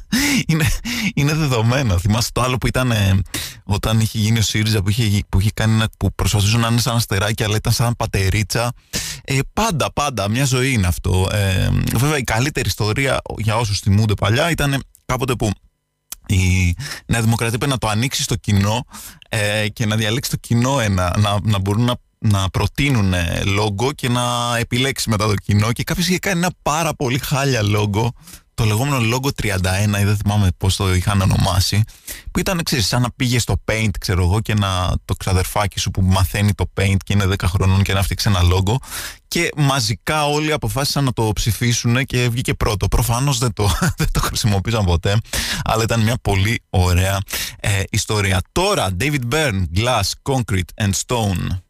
είναι, 0.48 0.66
είναι 1.14 1.34
δεδομένο. 1.34 1.98
Θυμάστε 1.98 2.30
το 2.32 2.42
άλλο 2.42 2.58
που 2.58 2.66
ήταν 2.66 2.90
ε, 2.90 3.18
όταν 3.64 4.00
είχε 4.00 4.18
γίνει 4.18 4.38
ο 4.38 4.42
ΣΥΡΙΖΑ 4.42 4.82
που 4.82 4.90
είχε, 4.90 5.22
που 5.28 5.40
είχε 5.40 5.50
κάνει 5.54 5.84
που 5.98 6.14
προσπαθούσε 6.14 6.56
να 6.56 6.68
είναι 6.68 6.80
σαν 6.80 6.96
αστεράκι 6.96 7.44
αλλά 7.44 7.56
ήταν 7.56 7.72
σαν 7.72 7.94
πατερίτσα. 7.96 8.72
Ε, 9.24 9.38
πάντα, 9.52 9.92
πάντα, 9.92 10.28
μια 10.28 10.44
ζωή 10.44 10.72
είναι 10.72 10.86
αυτό. 10.86 11.28
Ε, 11.32 11.68
βέβαια, 11.96 12.18
η 12.18 12.22
καλύτερη 12.22 12.68
ιστορία 12.68 13.20
για 13.38 13.56
όσους 13.56 13.78
θυμούνται 13.78 14.14
παλιά 14.14 14.50
ήταν 14.50 14.82
κάποτε 15.06 15.34
που 15.34 15.50
η 16.26 16.74
Νέα 17.06 17.20
Δημοκρατία 17.20 17.58
πρέπει 17.58 17.72
να 17.72 17.78
το 17.78 17.88
ανοίξει 17.88 18.22
στο 18.22 18.34
κοινό 18.34 18.84
ε, 19.28 19.68
και 19.68 19.86
να 19.86 19.96
διαλέξει 19.96 20.30
το 20.30 20.36
κοινό 20.36 20.80
ένα, 20.80 21.16
να, 21.18 21.38
να 21.42 21.58
μπορούν 21.58 21.84
να, 21.84 21.94
να 22.28 22.50
προτείνουν 22.50 23.14
λόγο 23.44 23.92
και 23.92 24.08
να 24.08 24.56
επιλέξει 24.58 25.10
μετά 25.10 25.26
το 25.26 25.34
κοινό 25.34 25.72
και 25.72 25.82
κάποιος 25.82 26.08
είχε 26.08 26.18
κάνει 26.18 26.38
ένα 26.38 26.50
πάρα 26.62 26.94
πολύ 26.94 27.18
χάλια 27.18 27.62
λόγο 27.62 28.12
το 28.54 28.64
λεγόμενο 28.64 29.00
λόγο 29.00 29.28
31 29.42 29.46
ή 30.00 30.04
δεν 30.04 30.16
θυμάμαι 30.16 30.48
πώς 30.56 30.76
το 30.76 30.94
είχαν 30.94 31.20
ονομάσει 31.20 31.82
που 32.30 32.38
ήταν 32.38 32.62
ξέρεις 32.62 32.86
σαν 32.86 33.02
να 33.02 33.10
πήγε 33.10 33.38
στο 33.38 33.62
paint 33.70 33.90
ξέρω 34.00 34.22
εγώ 34.22 34.40
και 34.40 34.54
να 34.54 34.94
το 35.04 35.14
ξαδερφάκι 35.14 35.78
σου 35.78 35.90
που 35.90 36.02
μαθαίνει 36.02 36.54
το 36.54 36.70
paint 36.80 36.96
και 37.04 37.12
είναι 37.12 37.24
10 37.28 37.34
χρονών 37.44 37.82
και 37.82 37.92
να 37.92 38.02
φτιάξει 38.02 38.28
ένα 38.28 38.42
λόγο 38.42 38.78
και 39.28 39.48
μαζικά 39.56 40.26
όλοι 40.26 40.52
αποφάσισαν 40.52 41.04
να 41.04 41.12
το 41.12 41.30
ψηφίσουν 41.34 42.04
και 42.04 42.28
βγήκε 42.28 42.54
πρώτο. 42.54 42.88
Προφανώς 42.88 43.38
δεν 43.38 43.52
το, 43.52 43.70
δεν 43.98 44.08
το 44.12 44.20
χρησιμοποίησαν 44.20 44.84
ποτέ 44.84 45.18
αλλά 45.64 45.82
ήταν 45.82 46.00
μια 46.00 46.16
πολύ 46.22 46.62
ωραία 46.70 47.18
ε, 47.60 47.82
ιστορία. 47.90 48.40
Τώρα 48.52 48.88
David 49.00 49.20
Byrne, 49.32 49.62
Glass, 49.76 50.32
Concrete 50.32 50.84
and 50.84 50.90
Stone 51.06 51.63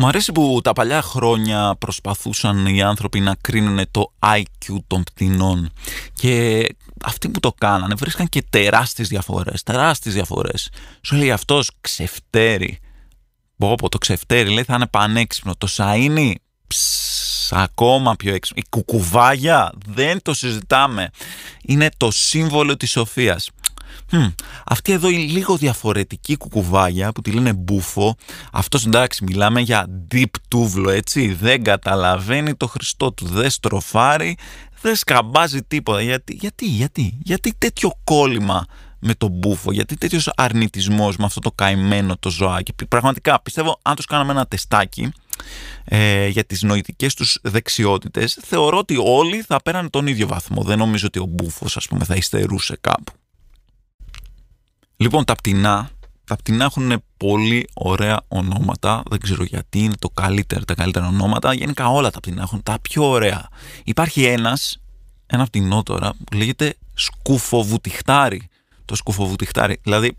Μου 0.00 0.06
αρέσει 0.06 0.32
που 0.32 0.60
τα 0.64 0.72
παλιά 0.72 1.02
χρόνια 1.02 1.76
προσπαθούσαν 1.78 2.66
οι 2.66 2.82
άνθρωποι 2.82 3.20
να 3.20 3.34
κρίνουν 3.40 3.84
το 3.90 4.12
IQ 4.26 4.76
των 4.86 5.02
πτηνών 5.02 5.72
και 6.12 6.66
αυτοί 7.04 7.28
που 7.28 7.40
το 7.40 7.52
κάνανε 7.52 7.94
βρίσκαν 7.94 8.28
και 8.28 8.44
τεράστιες 8.50 9.08
διαφορές, 9.08 9.62
τεράστιες 9.62 10.14
διαφορές. 10.14 10.68
Σου 11.02 11.16
λέει 11.16 11.30
αυτός 11.30 11.70
ξεφτέρει, 11.80 12.78
πω 13.56 13.74
πω 13.74 13.88
το 13.88 13.98
ξεφτέρει 13.98 14.50
λέει 14.50 14.64
θα 14.64 14.74
είναι 14.74 14.86
πανέξυπνο, 14.86 15.54
το 15.58 15.66
σαΐνι 15.70 16.34
ακόμα 17.50 18.16
πιο 18.16 18.34
έξυπνο, 18.34 18.62
η 18.64 18.68
κουκουβάγια; 18.70 19.72
Δεν 19.86 20.22
το 20.22 20.34
συζητάμε, 20.34 21.10
είναι 21.62 21.88
το 21.96 22.10
σύμβολο 22.10 22.76
της 22.76 22.90
σοφίας. 22.90 23.50
Hm. 24.10 24.32
Αυτή 24.66 24.92
εδώ 24.92 25.08
η 25.08 25.14
λίγο 25.14 25.56
διαφορετική 25.56 26.36
κουκουβάγια 26.36 27.12
που 27.12 27.20
τη 27.20 27.30
λένε 27.30 27.52
μπούφο, 27.52 28.16
αυτός 28.52 28.86
εντάξει 28.86 29.24
μιλάμε 29.24 29.60
για 29.60 29.86
deep 30.14 30.30
τούβλο 30.48 30.90
έτσι, 30.90 31.32
δεν 31.32 31.62
καταλαβαίνει 31.62 32.54
το 32.54 32.66
Χριστό 32.66 33.12
του, 33.12 33.26
δεν 33.26 33.50
στροφάρει, 33.50 34.36
δεν 34.80 34.96
σκαμπάζει 34.96 35.62
τίποτα. 35.62 36.00
Γιατί, 36.02 36.36
γιατί, 36.40 36.66
γιατί, 36.66 37.18
γιατί 37.22 37.54
τέτοιο 37.58 37.90
κόλλημα 38.04 38.66
με 39.00 39.14
τον 39.14 39.30
μπούφο, 39.30 39.72
γιατί 39.72 39.96
τέτοιος 39.96 40.30
αρνητισμός 40.36 41.16
με 41.16 41.24
αυτό 41.24 41.40
το 41.40 41.52
καημένο 41.52 42.16
το 42.16 42.30
ζωάκι. 42.30 42.72
Πραγματικά 42.88 43.40
πιστεύω, 43.40 43.78
αν 43.82 43.94
τους 43.96 44.06
κάναμε 44.06 44.32
ένα 44.32 44.46
τεστάκι 44.46 45.12
ε, 45.84 46.26
για 46.26 46.44
τις 46.44 46.62
νοητικές 46.62 47.14
τους 47.14 47.38
δεξιότητες, 47.42 48.38
θεωρώ 48.42 48.78
ότι 48.78 48.96
όλοι 49.04 49.42
θα 49.42 49.62
πέραν 49.62 49.90
τον 49.90 50.06
ίδιο 50.06 50.26
βαθμό. 50.26 50.62
Δεν 50.62 50.78
νομίζω 50.78 51.06
ότι 51.06 51.18
ο 51.18 51.24
μπούφος, 51.24 51.76
ας 51.76 51.86
πούμε, 51.86 52.04
θα 52.04 52.14
υστερούσε 52.14 52.78
κάπου. 52.80 53.12
Λοιπόν, 55.00 55.24
τα 55.24 55.34
πτηνά, 55.34 55.90
τα 56.24 56.36
πτηνά 56.36 56.64
έχουν 56.64 57.02
πολύ 57.16 57.68
ωραία 57.74 58.20
ονόματα. 58.28 59.02
Δεν 59.10 59.20
ξέρω 59.20 59.44
γιατί 59.44 59.78
είναι 59.78 59.94
το 59.98 60.08
καλύτερο, 60.08 60.64
τα 60.64 60.74
καλύτερα 60.74 61.06
ονόματα. 61.06 61.54
Γενικά 61.54 61.88
όλα 61.88 62.10
τα 62.10 62.20
πτηνά 62.20 62.42
έχουν 62.42 62.62
τα 62.62 62.78
πιο 62.82 63.08
ωραία. 63.08 63.48
Υπάρχει 63.84 64.24
ένας, 64.24 64.80
ένα 65.26 65.44
πτηνό 65.44 65.82
τώρα 65.82 66.12
που 66.24 66.36
λέγεται 66.36 66.76
σκουφοβουτιχτάρι. 66.94 68.48
Το 68.84 68.94
σκουφοβουτιχτάρι. 68.94 69.80
Δηλαδή, 69.82 70.14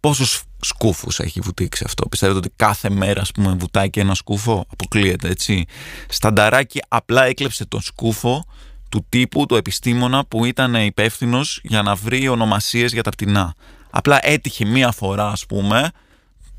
πόσους 0.00 0.42
σκούφους 0.60 1.18
έχει 1.18 1.40
βουτήξει 1.40 1.84
αυτό; 1.86 2.08
Πιστεύετε 2.08 2.38
ότι 2.38 2.50
κάθε 2.56 2.90
μέρα, 2.90 3.20
ας 3.20 3.32
πούμε, 3.32 3.54
βουτάει 3.58 3.90
και 3.90 4.00
ένα 4.00 4.14
σκούφο; 4.14 4.66
Αποκλείεται, 4.72 5.28
έτσι. 5.28 5.64
Στανταράκι 6.08 6.80
απλά 6.88 7.24
έκλεψε 7.24 7.66
τον 7.66 7.80
σκούφο 7.80 8.44
του 8.88 9.06
τύπου, 9.08 9.46
του 9.46 9.56
επιστήμονα 9.56 10.24
που 10.24 10.44
ήταν 10.44 10.74
υπεύθυνος 10.74 11.60
για 11.62 11.82
να 11.82 11.94
βρει 11.94 12.28
ονομασίες 12.28 12.92
για 12.92 13.02
τα 13.02 13.10
πτηνά. 13.10 13.54
Απλά 13.92 14.18
έτυχε 14.26 14.64
μία 14.64 14.90
φορά, 14.90 15.26
ας 15.26 15.46
πούμε, 15.46 15.90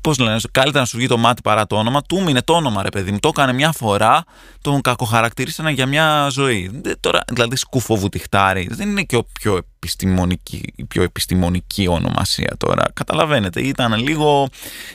Πώς 0.04 0.18
λένε, 0.18 0.40
καλύτερα 0.50 0.80
να 0.80 0.86
σου 0.86 0.96
βγει 0.96 1.06
το 1.06 1.18
μάτι 1.18 1.42
παρά 1.42 1.66
το 1.66 1.76
όνομα. 1.76 2.02
Του 2.02 2.22
μείνε 2.22 2.42
το 2.42 2.52
όνομα, 2.52 2.82
ρε 2.82 2.88
παιδί 2.88 3.10
μου. 3.10 3.18
Το 3.18 3.28
έκανε 3.28 3.52
μια 3.52 3.72
φορά, 3.72 4.24
τον 4.60 4.80
κακοχαρακτηρίσανε 4.80 5.70
για 5.70 5.86
μια 5.86 6.28
ζωή. 6.30 6.80
Τώρα, 7.00 7.20
δηλαδή, 7.32 7.56
σκουφοβουτιχτάρι 7.56 8.68
δεν 8.70 8.88
είναι 8.88 9.02
και 9.02 9.16
ο 9.16 9.24
πιο 9.40 9.56
επιστημονική, 9.56 10.72
η 10.76 10.84
πιο 10.84 11.02
επιστημονική 11.02 11.88
ονομασία 11.88 12.54
τώρα. 12.58 12.84
Καταλαβαίνετε, 12.94 13.60
ήταν 13.60 13.94
λίγο. 13.94 14.48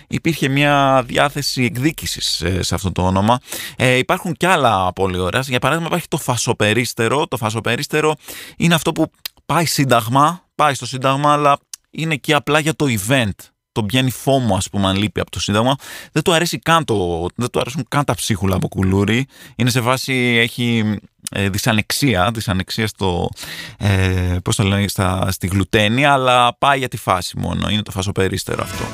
Υπήρχε 0.08 0.48
μια 0.48 1.03
διάθεση 1.05 1.63
εκδίκησης 1.63 2.43
σε 2.60 2.75
αυτό 2.75 2.91
το 2.91 3.05
όνομα. 3.05 3.39
Ε, 3.75 3.96
υπάρχουν 3.96 4.34
κι 4.34 4.46
άλλα 4.46 4.93
πολύ 4.93 5.17
ωραία. 5.19 5.41
Για 5.41 5.60
παράδειγμα, 5.60 5.88
υπάρχει 5.88 6.08
το 6.08 6.17
φασοπερίστερο. 6.17 7.27
Το 7.27 7.38
φασοπερίστερο 7.38 8.15
είναι 8.58 8.74
αυτό 8.75 8.91
που 8.91 9.12
πάει 9.46 9.65
σύνταγμα, 9.65 10.43
πάει 10.55 10.74
στο 10.74 10.86
σύνταγμα, 10.86 11.34
αλλά 11.34 11.58
είναι 11.89 12.15
και 12.15 12.34
απλά 12.34 12.60
για 12.60 12.75
το 12.75 12.86
event. 12.89 13.29
Το 13.72 13.84
πιάνει 13.84 14.12
φόμο, 14.12 14.55
ας 14.55 14.69
πούμε, 14.69 14.88
αν 14.88 14.98
λείπει 14.98 15.19
από 15.19 15.31
το 15.31 15.39
Σύνταγμα. 15.39 15.75
Δεν 16.12 16.24
του 16.24 16.34
αρέσει 16.34 16.60
καν 16.60 16.86
το. 16.86 17.27
Δεν 17.36 17.50
του 17.50 17.60
αρέσουν 17.60 17.86
καν 17.89 18.05
τα 18.05 18.15
ψίχουλα 18.15 18.55
από 18.55 18.67
κουλούρι. 18.67 19.25
Είναι 19.55 19.69
σε 19.69 19.79
βάση. 19.79 20.13
Έχει 20.13 21.00
ε, 21.31 21.50
δυσανεξία, 21.50 22.31
δυσανεξία 22.34 22.88
στο, 22.88 23.29
ε, 23.77 24.38
πώς 24.43 24.55
το 24.55 24.63
λένε, 24.63 24.88
στα, 24.88 25.31
στη 25.31 25.48
γλουτένη, 25.48 26.05
αλλά 26.05 26.58
πάει 26.58 26.77
για 26.77 26.88
τη 26.88 26.98
φάση 26.98 27.39
μόνο. 27.39 27.69
Είναι 27.69 27.81
το 27.81 27.91
φασοπερίστερο 27.91 28.63
αυτό. 28.63 28.86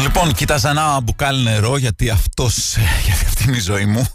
Λοιπόν, 0.00 0.32
κοίταζα 0.32 0.70
ένα 0.70 1.00
μπουκάλι 1.00 1.42
νερό 1.42 1.76
γιατί 1.76 2.10
αυτός, 2.10 2.76
ε, 2.76 2.80
γιατί 3.04 3.24
αυτή 3.24 3.44
είναι 3.44 3.56
η 3.56 3.60
ζωή 3.60 3.86
μου. 3.86 4.06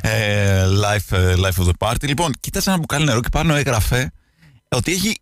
ε, 0.00 0.64
life, 0.64 1.16
ε, 1.16 1.34
life 1.36 1.64
of 1.64 1.66
the 1.66 1.88
party. 1.88 2.06
Λοιπόν, 2.06 2.34
κοίταζα 2.40 2.70
ένα 2.70 2.80
μπουκάλι 2.80 3.04
νερό 3.04 3.20
και 3.20 3.28
πάνω 3.28 3.54
έγραφε 3.54 4.12
ότι 4.68 4.92
έχει 4.92 5.16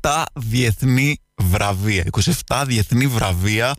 27 0.00 0.22
διεθνή 0.34 1.16
βραβεία. 1.42 2.04
27 2.46 2.62
διεθνή 2.66 3.06
βραβεία 3.06 3.74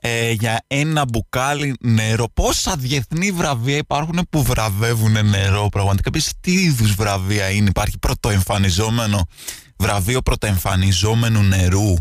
ε, 0.00 0.30
για 0.30 0.64
ένα 0.66 1.04
μπουκάλι 1.08 1.74
νερό. 1.80 2.28
Πόσα 2.34 2.76
διεθνή 2.76 3.30
βραβεία 3.30 3.76
υπάρχουν 3.76 4.26
που 4.30 4.42
βραβεύουν 4.42 5.28
νερό 5.28 5.68
πραγματικά; 5.68 6.10
Πεις 6.10 6.32
τι 6.40 6.52
είδους 6.52 6.94
βραβεία 6.94 7.50
είναι; 7.50 7.68
Υπάρχει 7.68 7.98
πρωτοεμφανιζόμενο 7.98 9.26
βραβείο 9.82 10.22
πρωτοεμφανιζόμενου 10.22 11.42
νερού, 11.42 11.94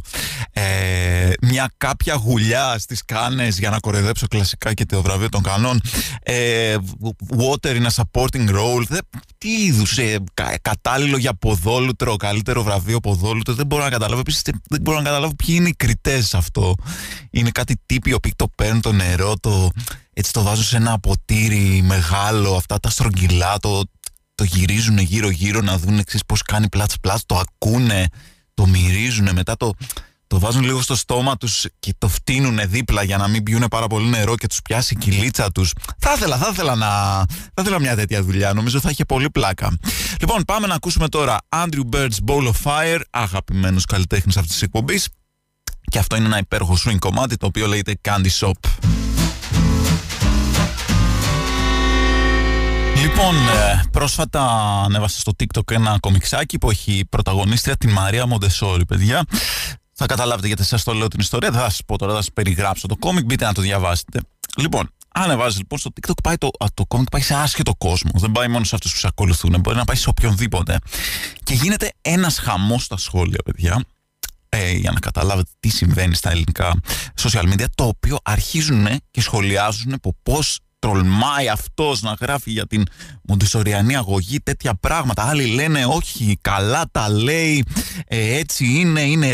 ε, 0.52 1.32
μια 1.42 1.72
κάποια 1.78 2.14
γουλιά 2.16 2.76
στις 2.80 3.06
κάνες 3.06 3.60
για 3.60 3.70
να 3.70 3.80
κορεδέψω 3.80 4.28
κλασικά 4.28 4.74
και 4.74 4.86
το 4.86 5.02
βραβείο 5.02 5.30
των 5.30 5.44
κανόν, 5.44 5.82
ε, 6.24 6.76
water 7.38 7.76
in 7.76 7.86
a 7.86 8.04
supporting 8.04 8.50
role, 8.50 8.84
δε, 8.88 8.98
τι 9.38 9.64
είδους 9.64 9.98
ε, 9.98 10.18
κατάλληλο 10.62 11.18
για 11.18 11.34
ποδόλουτρο, 11.34 12.16
καλύτερο 12.16 12.64
βραβείο 12.64 13.00
ποδόλουτρο, 13.00 13.54
δεν 13.54 13.66
μπορώ 13.66 13.84
να 13.84 13.90
καταλάβω. 13.90 14.20
Επίσης, 14.20 14.42
δεν 14.70 14.82
μπορώ 14.82 14.98
να 14.98 15.04
καταλάβω 15.04 15.36
ποιοι 15.36 15.56
είναι 15.60 15.70
οι 15.70 15.76
κριτές 15.78 16.28
σε 16.28 16.38
αυτό. 16.38 16.76
Είναι 17.30 17.50
κάτι 17.50 17.76
τύποι 17.86 18.14
οποίοι 18.14 18.34
το 18.36 18.48
παίρνουν 18.56 18.82
το 18.82 18.92
νερό, 18.92 19.34
το, 19.40 19.70
έτσι 20.14 20.34
το 20.34 20.42
βάζουν 20.42 20.64
σε 20.64 20.76
ένα 20.76 21.00
ποτήρι 21.00 21.82
μεγάλο, 21.86 22.56
αυτά 22.56 22.80
τα 22.80 22.90
στρογγυλά, 22.90 23.58
το, 23.60 23.82
το 24.42 24.48
γυρίζουν 24.48 24.98
γύρω 24.98 25.30
γύρω 25.30 25.62
να 25.62 25.78
δουν 25.78 25.98
εξής 25.98 26.26
πώς 26.26 26.42
κάνει 26.42 26.70
πλάτς 26.70 27.00
πλάτς, 27.00 27.24
το 27.26 27.38
ακούνε, 27.38 28.08
το 28.54 28.66
μυρίζουν, 28.68 29.30
μετά 29.34 29.58
το, 29.58 29.74
το 30.28 30.40
βάζουν 30.40 30.64
λίγο 30.64 30.82
στο 30.82 30.96
στόμα 30.96 31.38
τους 31.38 31.66
και 31.80 31.94
το 31.98 32.08
φτύνουν 32.08 32.60
δίπλα 32.66 33.04
για 33.04 33.18
να 33.18 33.28
μην 33.28 33.44
πιούνε 33.44 33.68
πάρα 33.68 33.88
πολύ 33.88 34.10
νερό 34.10 34.36
και 34.36 34.48
τους 34.48 34.62
πιάσει 34.62 34.94
η 34.94 34.98
κυλίτσα 34.98 35.52
τους. 35.52 35.74
Θα 35.98 36.14
ήθελα, 36.14 36.38
θα 36.38 36.50
ήθελα 36.52 36.76
να... 36.76 36.88
Θα 37.54 37.62
ήθελα 37.62 37.80
μια 37.80 37.96
τέτοια 37.96 38.24
δουλειά, 38.24 38.54
νομίζω 38.54 38.80
θα 38.80 38.90
είχε 38.90 39.06
πολύ 39.06 39.30
πλάκα. 39.30 39.78
Λοιπόν, 40.20 40.44
πάμε 40.44 40.68
να 40.68 40.76
ακούσουμε 40.76 41.08
τώρα 41.08 41.38
Andrew 41.50 41.96
Bird's 41.96 42.18
Bowl 42.28 42.48
of 42.48 42.56
Fire, 42.64 43.00
αγαπημένος 43.10 43.86
καλλιτέχνης 43.86 44.38
αυτής 44.38 44.52
της 44.52 44.62
εκπομπής. 44.62 45.08
Και 45.82 46.00
αυτό 46.00 46.16
είναι 46.16 46.26
ένα 46.26 46.38
υπέροχο 46.38 46.78
swing 46.86 47.00
κομμάτι 47.00 47.38
το 47.38 47.46
οποίο 47.46 47.68
λέγεται 47.68 48.00
Candy 48.08 48.30
Shop. 48.40 49.11
Λοιπόν, 53.12 53.36
ε, 53.36 53.84
πρόσφατα 53.92 54.42
ανέβασα 54.86 55.20
στο 55.20 55.32
TikTok 55.40 55.72
ένα 55.72 55.98
κομιξάκι 56.00 56.58
που 56.58 56.70
έχει 56.70 57.06
πρωταγωνίστρια 57.10 57.78
τη 57.78 57.88
Μαρία 57.88 58.26
Μοντεσόρη, 58.26 58.86
παιδιά. 58.86 59.26
Θα 59.94 60.06
καταλάβετε 60.06 60.48
γιατί 60.48 60.64
σας 60.64 60.84
το 60.84 60.94
λέω 60.94 61.08
την 61.08 61.20
ιστορία. 61.20 61.52
Δεν 61.52 61.62
θα 61.62 61.70
σας 61.70 61.82
πω 61.86 61.98
τώρα, 61.98 62.12
θα 62.12 62.18
σας 62.18 62.32
περιγράψω 62.34 62.88
το 62.88 62.96
κόμικ. 62.96 63.26
Μπείτε 63.26 63.46
να 63.46 63.54
το 63.54 63.62
διαβάσετε. 63.62 64.20
Λοιπόν, 64.58 64.90
ανεβάζει 65.14 65.58
λοιπόν 65.58 65.80
στο 65.80 65.90
TikTok, 65.96 66.14
πάει 66.24 66.38
το, 66.38 66.50
το 66.74 66.86
κόμικ 66.86 67.10
πάει 67.10 67.22
σε 67.22 67.34
άσχετο 67.34 67.76
κόσμο. 67.76 68.12
Δεν 68.14 68.32
πάει 68.32 68.48
μόνο 68.48 68.64
σε 68.66 68.76
αυτούς 68.76 68.92
που 68.92 68.98
σε 68.98 69.08
ακολουθούν, 69.08 69.60
μπορεί 69.60 69.78
να 69.78 69.84
πάει 69.84 69.98
σε 69.98 70.10
οποιονδήποτε. 70.10 70.78
Και 71.44 71.54
γίνεται 71.54 71.92
ένας 72.02 72.38
χαμός 72.40 72.84
στα 72.84 72.98
σχόλια, 72.98 73.40
παιδιά. 73.46 73.84
Ε, 74.50 74.72
για 74.72 74.92
να 74.92 75.00
καταλάβετε 75.00 75.52
τι 75.60 75.70
συμβαίνει 75.70 76.16
στα 76.16 76.32
ελληνικά 76.32 76.80
social 77.22 77.54
media, 77.54 77.66
το 77.76 77.84
οποίο 77.84 78.18
αρχίζουν 78.24 78.88
και 79.12 79.22
σχολιάζουν 79.22 79.94
από 79.94 80.16
πώς 80.24 80.60
τρολμάει 80.82 81.50
αυτός 81.50 82.02
να 82.02 82.16
γράφει 82.22 82.52
για 82.52 82.68
την 82.68 82.84
μοντισοριανή 83.22 83.96
αγωγή 83.96 84.40
τέτοια 84.40 84.76
πράγματα. 84.76 85.24
Άλλοι 85.28 85.46
λένε 85.46 85.86
όχι, 85.86 86.38
καλά 86.42 86.84
τα 86.92 87.10
λέει, 87.10 87.66
ε, 88.08 88.38
έτσι 88.38 88.66
είναι, 88.66 89.02
είναι 89.02 89.28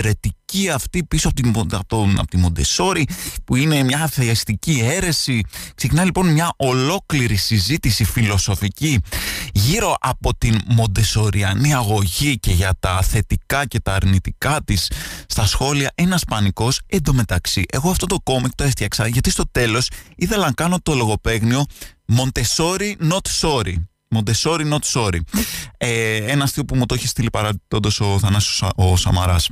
ερετική 0.53 0.69
αυτή 0.69 1.03
πίσω 1.03 1.27
από, 1.27 1.41
την, 1.41 1.75
από, 1.75 2.09
από 2.17 2.27
τη 2.27 2.37
Μοντεσόρη 2.37 3.07
που 3.43 3.55
είναι 3.55 3.83
μια 3.83 4.07
θεαστική 4.07 4.79
αίρεση. 4.83 5.43
Ξεκινά 5.75 6.03
λοιπόν 6.03 6.27
μια 6.27 6.53
ολόκληρη 6.57 7.35
συζήτηση 7.35 8.03
φιλοσοφική 8.03 8.99
γύρω 9.53 9.95
από 9.99 10.37
την 10.37 10.59
μοντεσοριανή 10.67 11.73
αγωγή 11.73 12.39
και 12.39 12.51
για 12.51 12.73
τα 12.79 13.01
θετικά 13.01 13.65
και 13.65 13.79
τα 13.79 13.93
αρνητικά 13.93 14.61
της 14.65 14.91
στα 15.27 15.45
σχόλια 15.45 15.91
ένας 15.95 16.23
πανικός. 16.23 16.81
Εντωμεταξύ 16.87 17.63
εγώ 17.69 17.89
αυτό 17.89 18.05
το 18.05 18.19
κόμικ 18.23 18.55
το 18.55 18.63
έφτιαξα 18.63 19.07
γιατί 19.07 19.29
στο 19.29 19.43
τέλος 19.51 19.89
ήθελα 20.15 20.45
να 20.45 20.51
κάνω 20.51 20.79
το 20.83 20.93
λογοπαίγνιο 20.93 21.65
Montessori 22.17 22.93
not 23.11 23.27
sorry 23.41 23.75
Montessori 24.15 24.73
not 24.73 24.83
sorry 24.93 25.19
ε, 25.77 26.15
ένα 26.15 26.43
αστείο 26.43 26.65
που 26.65 26.75
μου 26.75 26.85
το 26.85 26.93
έχει 26.93 27.07
στείλει 27.07 27.29
παρατώντας 27.29 27.99
ο 27.99 28.19
Θανάσιος 28.19 28.71
ο 28.75 28.97
Σαμαράς 28.97 29.49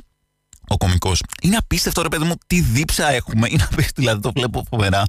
ο 0.68 0.76
κωμικός. 0.76 1.22
Είναι 1.42 1.56
απίστευτο 1.56 2.02
ρε 2.02 2.08
παιδί 2.08 2.24
μου 2.24 2.34
τι 2.46 2.60
δίψα 2.60 3.10
έχουμε. 3.10 3.48
Είναι 3.50 3.62
απίστευτο 3.70 4.00
δηλαδή 4.00 4.20
το 4.20 4.32
βλέπω 4.34 4.64
φοβερά 4.70 5.02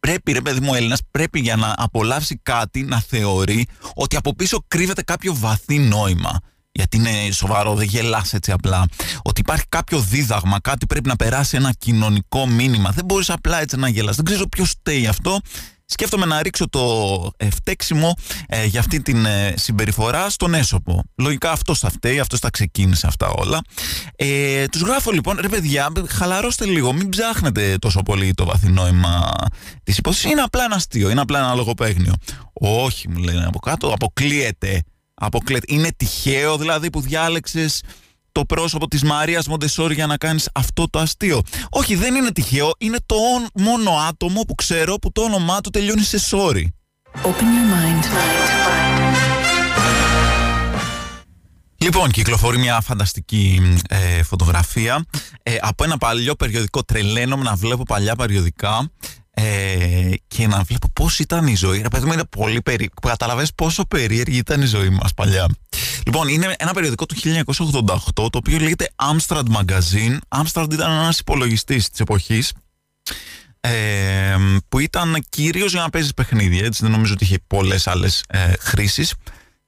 πρέπει 0.00 0.32
ρε 0.32 0.40
παιδί 0.40 0.60
μου 0.60 0.74
Έλληνας 0.74 1.00
πρέπει 1.10 1.40
για 1.40 1.56
να 1.56 1.74
απολαύσει 1.76 2.40
κάτι 2.42 2.82
να 2.82 3.00
θεωρεί 3.00 3.66
ότι 3.94 4.16
από 4.16 4.34
πίσω 4.34 4.64
κρύβεται 4.68 5.02
κάποιο 5.02 5.34
βαθύ 5.34 5.78
νόημα 5.78 6.40
γιατί 6.72 6.96
είναι 6.96 7.30
σοβαρό, 7.32 7.74
δεν 7.74 7.86
γελάς 7.86 8.32
έτσι 8.32 8.52
απλά. 8.52 8.84
Ότι 9.22 9.40
υπάρχει 9.40 9.64
κάποιο 9.68 10.00
δίδαγμα, 10.00 10.60
κάτι 10.60 10.86
πρέπει 10.86 11.08
να 11.08 11.16
περάσει 11.16 11.56
ένα 11.56 11.72
κοινωνικό 11.78 12.46
μήνυμα. 12.46 12.90
Δεν 12.90 13.04
μπορείς 13.04 13.30
απλά 13.30 13.60
έτσι 13.60 13.76
να 13.76 13.88
γελάς. 13.88 14.16
Δεν 14.16 14.24
ξέρω 14.24 14.46
ποιος 14.46 14.70
στέει 14.70 15.06
αυτό 15.06 15.40
σκέφτομαι 15.90 16.26
να 16.26 16.42
ρίξω 16.42 16.68
το 16.68 16.82
φταίξιμο 17.50 18.16
ε, 18.48 18.64
για 18.64 18.80
αυτή 18.80 19.02
την 19.02 19.26
ε, 19.26 19.54
συμπεριφορά 19.56 20.30
στον 20.30 20.54
έσωπο. 20.54 21.02
Λογικά 21.16 21.50
αυτό 21.50 21.74
θα 21.74 21.90
φταίει, 21.90 22.20
αυτό 22.20 22.36
θα 22.36 22.50
ξεκίνησε 22.50 23.06
αυτά 23.06 23.28
όλα. 23.28 23.60
Ε, 24.16 24.66
Τους 24.66 24.80
γράφω 24.80 25.10
λοιπόν, 25.10 25.38
ρε 25.40 25.48
παιδιά, 25.48 25.92
χαλαρώστε 26.08 26.64
λίγο, 26.64 26.92
μην 26.92 27.08
ψάχνετε 27.08 27.76
τόσο 27.78 28.02
πολύ 28.02 28.34
το 28.34 28.44
βαθύ 28.44 28.68
νόημα 28.68 29.32
της 29.82 29.98
υπόθεσης. 29.98 30.30
Είναι 30.30 30.40
απλά 30.40 30.64
ένα 30.64 30.74
αστείο, 30.74 31.10
είναι 31.10 31.20
απλά 31.20 31.38
ένα 31.38 31.54
λογοπαίγνιο. 31.54 32.14
Όχι, 32.52 33.08
μου 33.08 33.18
λένε 33.18 33.44
από 33.44 33.58
κάτω, 33.58 33.88
αποκλείεται. 33.88 34.82
αποκλείεται. 35.14 35.74
Είναι 35.74 35.88
τυχαίο 35.96 36.56
δηλαδή 36.58 36.90
που 36.90 37.00
διάλεξες 37.00 37.82
το 38.32 38.44
πρόσωπο 38.44 38.88
της 38.88 39.02
Μαρίας 39.02 39.46
Μοντεσόρη 39.46 39.94
για 39.94 40.06
να 40.06 40.16
κάνεις 40.16 40.48
αυτό 40.54 40.90
το 40.90 40.98
αστείο. 40.98 41.42
Όχι, 41.70 41.94
δεν 41.94 42.14
είναι 42.14 42.30
τυχαίο. 42.30 42.70
Είναι 42.78 42.98
το 43.06 43.16
μόνο 43.54 43.90
άτομο 43.90 44.42
που 44.42 44.54
ξέρω 44.54 44.94
που 44.94 45.12
το 45.12 45.22
όνομά 45.22 45.60
του 45.60 45.70
τελειώνει 45.70 46.02
σε 46.02 46.18
sorry. 46.30 46.64
Open 47.22 47.48
your 47.54 47.66
mind. 47.74 48.04
Λοιπόν, 51.80 52.10
κυκλοφορεί 52.10 52.58
μια 52.58 52.80
φανταστική 52.80 53.76
ε, 53.88 54.22
φωτογραφία 54.22 55.04
ε, 55.42 55.56
από 55.60 55.84
ένα 55.84 55.96
παλιό 55.98 56.34
περιοδικό. 56.34 56.84
Τρελαίνομαι 56.84 57.42
να 57.42 57.54
βλέπω 57.54 57.82
παλιά 57.82 58.16
περιοδικά 58.16 58.90
ε, 59.40 60.14
και 60.28 60.46
να 60.46 60.62
βλέπω 60.62 60.88
πώς 60.92 61.18
ήταν 61.18 61.46
η 61.46 61.54
ζωή. 61.54 61.80
Ρε 61.80 61.88
παιδί 61.88 62.06
μου 62.06 62.12
είναι 62.12 62.24
πολύ 62.24 62.62
περίεργο. 62.62 62.94
Καταλαβαίνεις 63.02 63.54
πόσο 63.54 63.84
περίεργη 63.84 64.36
ήταν 64.36 64.62
η 64.62 64.64
ζωή 64.64 64.88
μας 64.88 65.14
παλιά. 65.14 65.48
Λοιπόν, 66.06 66.28
είναι 66.28 66.54
ένα 66.58 66.72
περιοδικό 66.72 67.06
του 67.06 67.14
1988 67.14 68.12
το 68.14 68.28
οποίο 68.32 68.58
λέγεται 68.58 68.90
Amstrad 68.96 69.42
Magazine. 69.42 70.18
Amstrad 70.28 70.72
ήταν 70.72 70.90
ένας 70.90 71.18
υπολογιστής 71.18 71.90
της 71.90 72.00
εποχής 72.00 72.52
ε, 73.60 74.36
που 74.68 74.78
ήταν 74.78 75.16
κυρίως 75.28 75.72
για 75.72 75.80
να 75.80 75.90
παίζεις 75.90 76.14
παιχνίδια. 76.14 76.64
Έτσι 76.64 76.82
δεν 76.82 76.90
νομίζω 76.90 77.12
ότι 77.12 77.24
είχε 77.24 77.38
πολλές 77.46 77.86
άλλες 77.86 78.24
ε, 78.28 78.52
χρήσεις. 78.58 79.14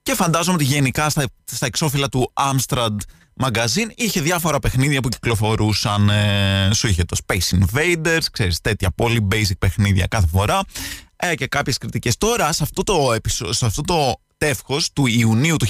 Και 0.01 0.13
φαντάζομαι 0.13 0.55
ότι 0.55 0.63
γενικά 0.63 1.09
στα, 1.09 1.25
στα 1.51 1.65
εξώφυλλα 1.65 2.09
του 2.09 2.31
Amstrad 2.33 2.95
Magazine 3.43 3.89
είχε 3.95 4.21
διάφορα 4.21 4.59
παιχνίδια 4.59 5.01
που 5.01 5.09
κυκλοφορούσαν. 5.09 6.09
Ε, 6.09 6.69
σου 6.73 6.87
είχε 6.87 7.03
το 7.03 7.17
Space 7.25 7.59
Invaders, 7.59 8.23
ξέρεις, 8.31 8.61
τέτοια 8.61 8.91
πολύ 8.91 9.27
basic 9.31 9.57
παιχνίδια 9.59 10.07
κάθε 10.07 10.27
φορά 10.27 10.61
ε, 11.15 11.35
και 11.35 11.47
κάποιες 11.47 11.77
κριτικές. 11.77 12.17
Τώρα, 12.17 12.51
σε 12.51 12.63
αυτό 12.63 12.83
το, 12.83 13.15
σε 13.49 13.65
αυτό 13.65 13.81
το 13.81 14.21
τεύχος 14.37 14.91
του 14.93 15.07
Ιουνίου 15.07 15.55
του 15.57 15.65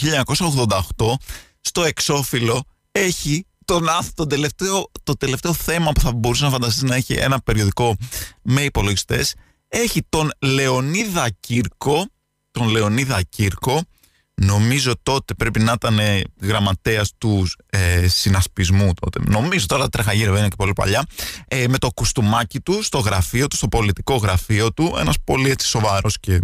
1988, 0.97 1.13
στο 1.61 1.83
εξώφυλλο 1.83 2.63
έχει 2.91 3.45
τον, 3.65 3.85
το, 4.13 4.27
τελευταίο, 4.27 4.91
το 5.03 5.13
τελευταίο 5.13 5.53
θέμα 5.53 5.91
που 5.91 5.99
θα 5.99 6.13
μπορούσε 6.13 6.43
να 6.43 6.49
φανταστείς 6.49 6.81
να 6.81 6.95
έχει 6.95 7.13
ένα 7.13 7.39
περιοδικό 7.39 7.95
με 8.41 8.61
υπολογιστές. 8.61 9.33
Έχει 9.67 10.01
τον 10.09 10.31
Λεωνίδα 10.39 11.29
Κύρκο, 11.39 12.05
τον 12.51 12.67
Λεωνίδα 12.67 13.21
Κύρκο, 13.29 13.81
Νομίζω 14.43 14.93
τότε 15.03 15.33
πρέπει 15.33 15.59
να 15.59 15.71
ήταν 15.71 15.99
γραμματέας 16.41 17.11
του 17.17 17.47
ε, 17.69 18.07
συνασπισμού 18.07 18.93
τότε. 18.93 19.19
Νομίζω 19.31 19.65
τώρα 19.65 19.89
τρέχα 19.89 20.13
γύρω, 20.13 20.37
είναι 20.37 20.47
και 20.47 20.55
πολύ 20.55 20.73
παλιά. 20.73 21.05
Ε, 21.47 21.67
με 21.67 21.77
το 21.77 21.89
κουστούμάκι 21.91 22.59
του 22.59 22.83
στο 22.83 22.99
γραφείο 22.99 23.47
του, 23.47 23.55
στο 23.55 23.67
πολιτικό 23.67 24.15
γραφείο 24.15 24.73
του. 24.73 24.95
Ένας 24.99 25.15
πολύ 25.23 25.49
έτσι 25.49 25.67
σοβαρός 25.67 26.19
και 26.19 26.41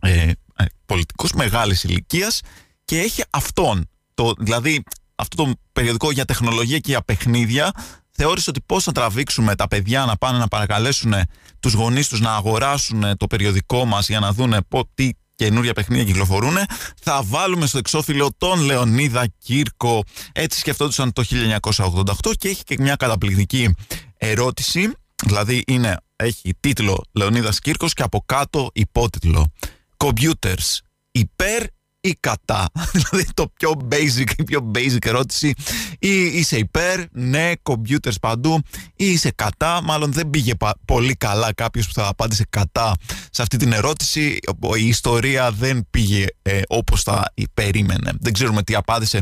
ε, 0.00 0.30
ε, 0.56 0.64
πολιτικός 0.86 1.32
μεγάλης 1.32 1.84
ηλικίας 1.84 2.40
και 2.84 2.98
έχει 2.98 3.22
αυτόν. 3.30 3.88
Το, 4.14 4.32
δηλαδή 4.38 4.82
αυτό 5.14 5.44
το 5.44 5.52
περιοδικό 5.72 6.10
για 6.10 6.24
τεχνολογία 6.24 6.78
και 6.78 6.90
για 6.90 7.02
παιχνίδια 7.02 7.72
θεώρησε 8.10 8.50
ότι 8.50 8.60
πώς 8.66 8.84
θα 8.84 8.92
τραβήξουμε 8.92 9.54
τα 9.54 9.68
παιδιά 9.68 10.04
να 10.04 10.16
πάνε 10.16 10.38
να 10.38 10.48
παρακαλέσουν 10.48 11.14
τους 11.60 11.72
γονείς 11.72 12.08
τους 12.08 12.20
να 12.20 12.34
αγοράσουν 12.34 13.16
το 13.16 13.26
περιοδικό 13.26 13.84
μας 13.84 14.08
για 14.08 14.20
να 14.20 14.32
δούνε 14.32 14.58
τι 14.94 15.10
καινούργια 15.42 15.72
παιχνίδια 15.72 16.04
κυκλοφορούν. 16.04 16.56
Θα 17.02 17.22
βάλουμε 17.22 17.66
στο 17.66 17.78
εξώφυλλο 17.78 18.30
τον 18.38 18.60
Λεωνίδα 18.60 19.26
Κύρκο. 19.38 20.04
Έτσι 20.32 20.58
σκεφτόντουσαν 20.58 21.12
το 21.12 21.24
1988 21.62 22.32
και 22.38 22.48
έχει 22.48 22.62
και 22.62 22.76
μια 22.78 22.96
καταπληκτική 22.96 23.74
ερώτηση. 24.16 24.92
Δηλαδή 25.24 25.62
είναι, 25.66 25.96
έχει 26.16 26.54
τίτλο 26.60 27.04
Λεωνίδας 27.12 27.58
Κύρκος 27.58 27.92
και 27.92 28.02
από 28.02 28.22
κάτω 28.26 28.70
υπότιτλο 28.72 29.52
Computers 29.96 30.78
υπέρ 31.10 31.62
ή 32.04 32.16
κατά. 32.20 32.68
Δηλαδή 32.92 33.26
το 33.34 33.46
πιο 33.56 33.72
basic, 33.90 34.30
η 34.36 34.44
πιο 34.44 34.70
basic 34.74 35.06
ερώτηση. 35.06 35.54
Ή 35.98 36.24
είσαι 36.24 36.56
υπέρ, 36.56 37.00
ναι, 37.12 37.52
computers 37.62 38.14
παντού, 38.20 38.60
ή 38.96 39.10
είσαι 39.10 39.30
κατά. 39.30 39.82
Μάλλον 39.82 40.12
δεν 40.12 40.30
πήγε 40.30 40.52
πολύ 40.84 41.14
καλά 41.14 41.52
κάποιος 41.54 41.86
που 41.86 41.92
θα 41.92 42.06
απάντησε 42.06 42.46
κατά 42.50 42.94
σε 43.30 43.42
αυτή 43.42 43.56
την 43.56 43.72
ερώτηση. 43.72 44.38
Η 44.78 44.86
ιστορία 44.86 45.50
δεν 45.50 45.86
πήγε 45.90 46.24
ε, 46.42 46.60
όπως 46.68 47.02
θα 47.02 47.32
περίμενε. 47.54 48.12
Δεν 48.20 48.32
ξέρουμε 48.32 48.62
τι 48.62 48.74
απάντησε 48.74 49.20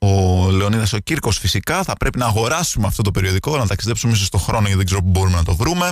ο 0.00 0.50
Λεωνίδας 0.50 0.92
ο 0.92 0.98
Κύρκος 0.98 1.38
φυσικά 1.38 1.82
θα 1.82 1.92
πρέπει 1.96 2.18
να 2.18 2.26
αγοράσουμε 2.26 2.86
αυτό 2.86 3.02
το 3.02 3.10
περιοδικό 3.10 3.56
να 3.56 3.66
ταξιδέψουμε 3.66 4.12
μέσα 4.12 4.24
στο 4.24 4.38
χρόνο 4.38 4.60
γιατί 4.60 4.76
δεν 4.76 4.86
ξέρω 4.86 5.02
που 5.02 5.08
μπορούμε 5.08 5.36
να 5.36 5.44
το 5.44 5.56
βρούμε 5.56 5.90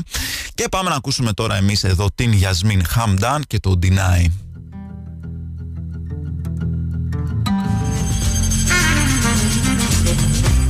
και 0.55 0.67
πάμε 0.71 0.89
να 0.91 0.97
ακούσουμε 0.97 1.33
τώρα 1.33 1.57
εμείς 1.57 1.85
εδώ 1.85 2.09
την 2.15 2.33
Γιασμίν 2.33 2.85
Χαμντάν 2.85 3.43
και 3.47 3.61
το 3.61 3.79
Deny 3.83 4.27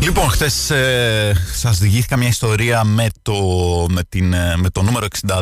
Λοιπόν, 0.06 0.28
χθες 0.28 0.70
ε, 0.70 1.32
σας 1.54 1.78
διηγήθηκα 1.78 2.16
μια 2.16 2.28
ιστορία 2.28 2.84
με 2.84 3.08
το, 3.22 3.34
με, 3.90 4.02
την, 4.08 4.32
ε, 4.32 4.56
με 4.56 4.70
το 4.70 4.82
νούμερο 4.82 5.06
62 5.26 5.34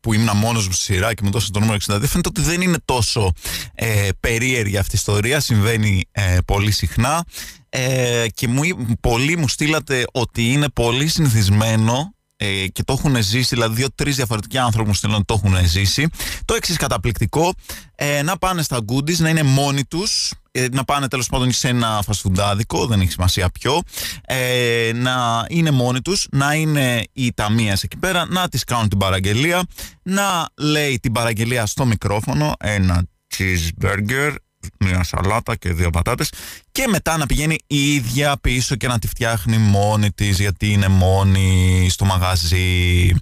που 0.00 0.12
ήμουν 0.12 0.36
μόνος 0.36 0.66
μου 0.66 0.72
στη 0.72 0.82
σειρά 0.82 1.14
και 1.14 1.22
μου 1.24 1.30
δώσε 1.30 1.50
το 1.50 1.60
νούμερο 1.60 1.78
62. 1.78 1.84
Φαίνεται 1.86 2.28
ότι 2.28 2.40
δεν 2.40 2.60
είναι 2.60 2.76
τόσο 2.84 3.32
ε, 3.74 4.08
περίεργη 4.20 4.76
αυτή 4.76 4.94
η 4.94 4.98
ιστορία. 4.98 5.40
Συμβαίνει 5.40 6.08
ε, 6.10 6.38
πολύ 6.46 6.70
συχνά. 6.70 7.24
Ε, 7.68 8.26
και 8.34 8.48
μου, 8.48 8.62
πολλοί 9.00 9.36
μου 9.36 9.48
στείλατε 9.48 10.04
ότι 10.12 10.52
είναι 10.52 10.68
πολύ 10.68 11.08
συνηθισμένο 11.08 12.14
ε, 12.40 12.66
και 12.72 12.82
το 12.82 12.92
έχουν 12.92 13.22
ζήσει, 13.22 13.54
δηλαδή 13.54 13.74
δύο-τρει 13.74 14.10
διαφορετικοί 14.10 14.58
άνθρωποι 14.58 14.88
μου 14.88 14.94
στείλουν 14.94 15.24
το 15.24 15.34
έχουν 15.34 15.66
ζήσει. 15.66 16.08
Το 16.44 16.54
εξής 16.54 16.76
καταπληκτικό, 16.76 17.54
ε, 17.94 18.22
να 18.22 18.38
πάνε 18.38 18.62
στα 18.62 18.78
goodies, 18.92 19.16
να 19.16 19.28
είναι 19.28 19.42
μόνοι 19.42 19.84
τους, 19.84 20.32
ε, 20.50 20.66
να 20.72 20.84
πάνε 20.84 21.08
τέλος 21.08 21.26
πάντων 21.26 21.52
σε 21.52 21.68
ένα 21.68 22.02
φασφουντάδικο, 22.04 22.86
δεν 22.86 23.00
έχει 23.00 23.10
σημασία 23.10 23.50
ποιο, 23.50 23.80
ε, 24.26 24.90
να 24.94 25.46
είναι 25.48 25.70
μόνοι 25.70 26.00
τους, 26.00 26.26
να 26.30 26.54
είναι 26.54 27.02
η 27.12 27.32
ταμεία 27.34 27.78
εκεί 27.82 27.96
πέρα, 27.96 28.26
να 28.28 28.48
τη 28.48 28.58
κάνουν 28.58 28.88
την 28.88 28.98
παραγγελία, 28.98 29.62
να 30.02 30.48
λέει 30.58 30.98
την 31.02 31.12
παραγγελία 31.12 31.66
στο 31.66 31.86
μικρόφωνο, 31.86 32.52
ένα 32.58 33.06
cheeseburger 33.36 34.34
μια 34.78 35.02
σαλάτα 35.04 35.56
και 35.56 35.72
δύο 35.72 35.90
πατάτες 35.90 36.32
και 36.72 36.86
μετά 36.88 37.16
να 37.16 37.26
πηγαίνει 37.26 37.56
η 37.66 37.94
ίδια 37.94 38.36
πίσω 38.40 38.74
και 38.76 38.88
να 38.88 38.98
τη 38.98 39.08
φτιάχνει 39.08 39.58
μόνη 39.58 40.10
της 40.10 40.38
γιατί 40.38 40.72
είναι 40.72 40.88
μόνη 40.88 41.86
στο 41.90 42.04
μαγαζί 42.04 43.14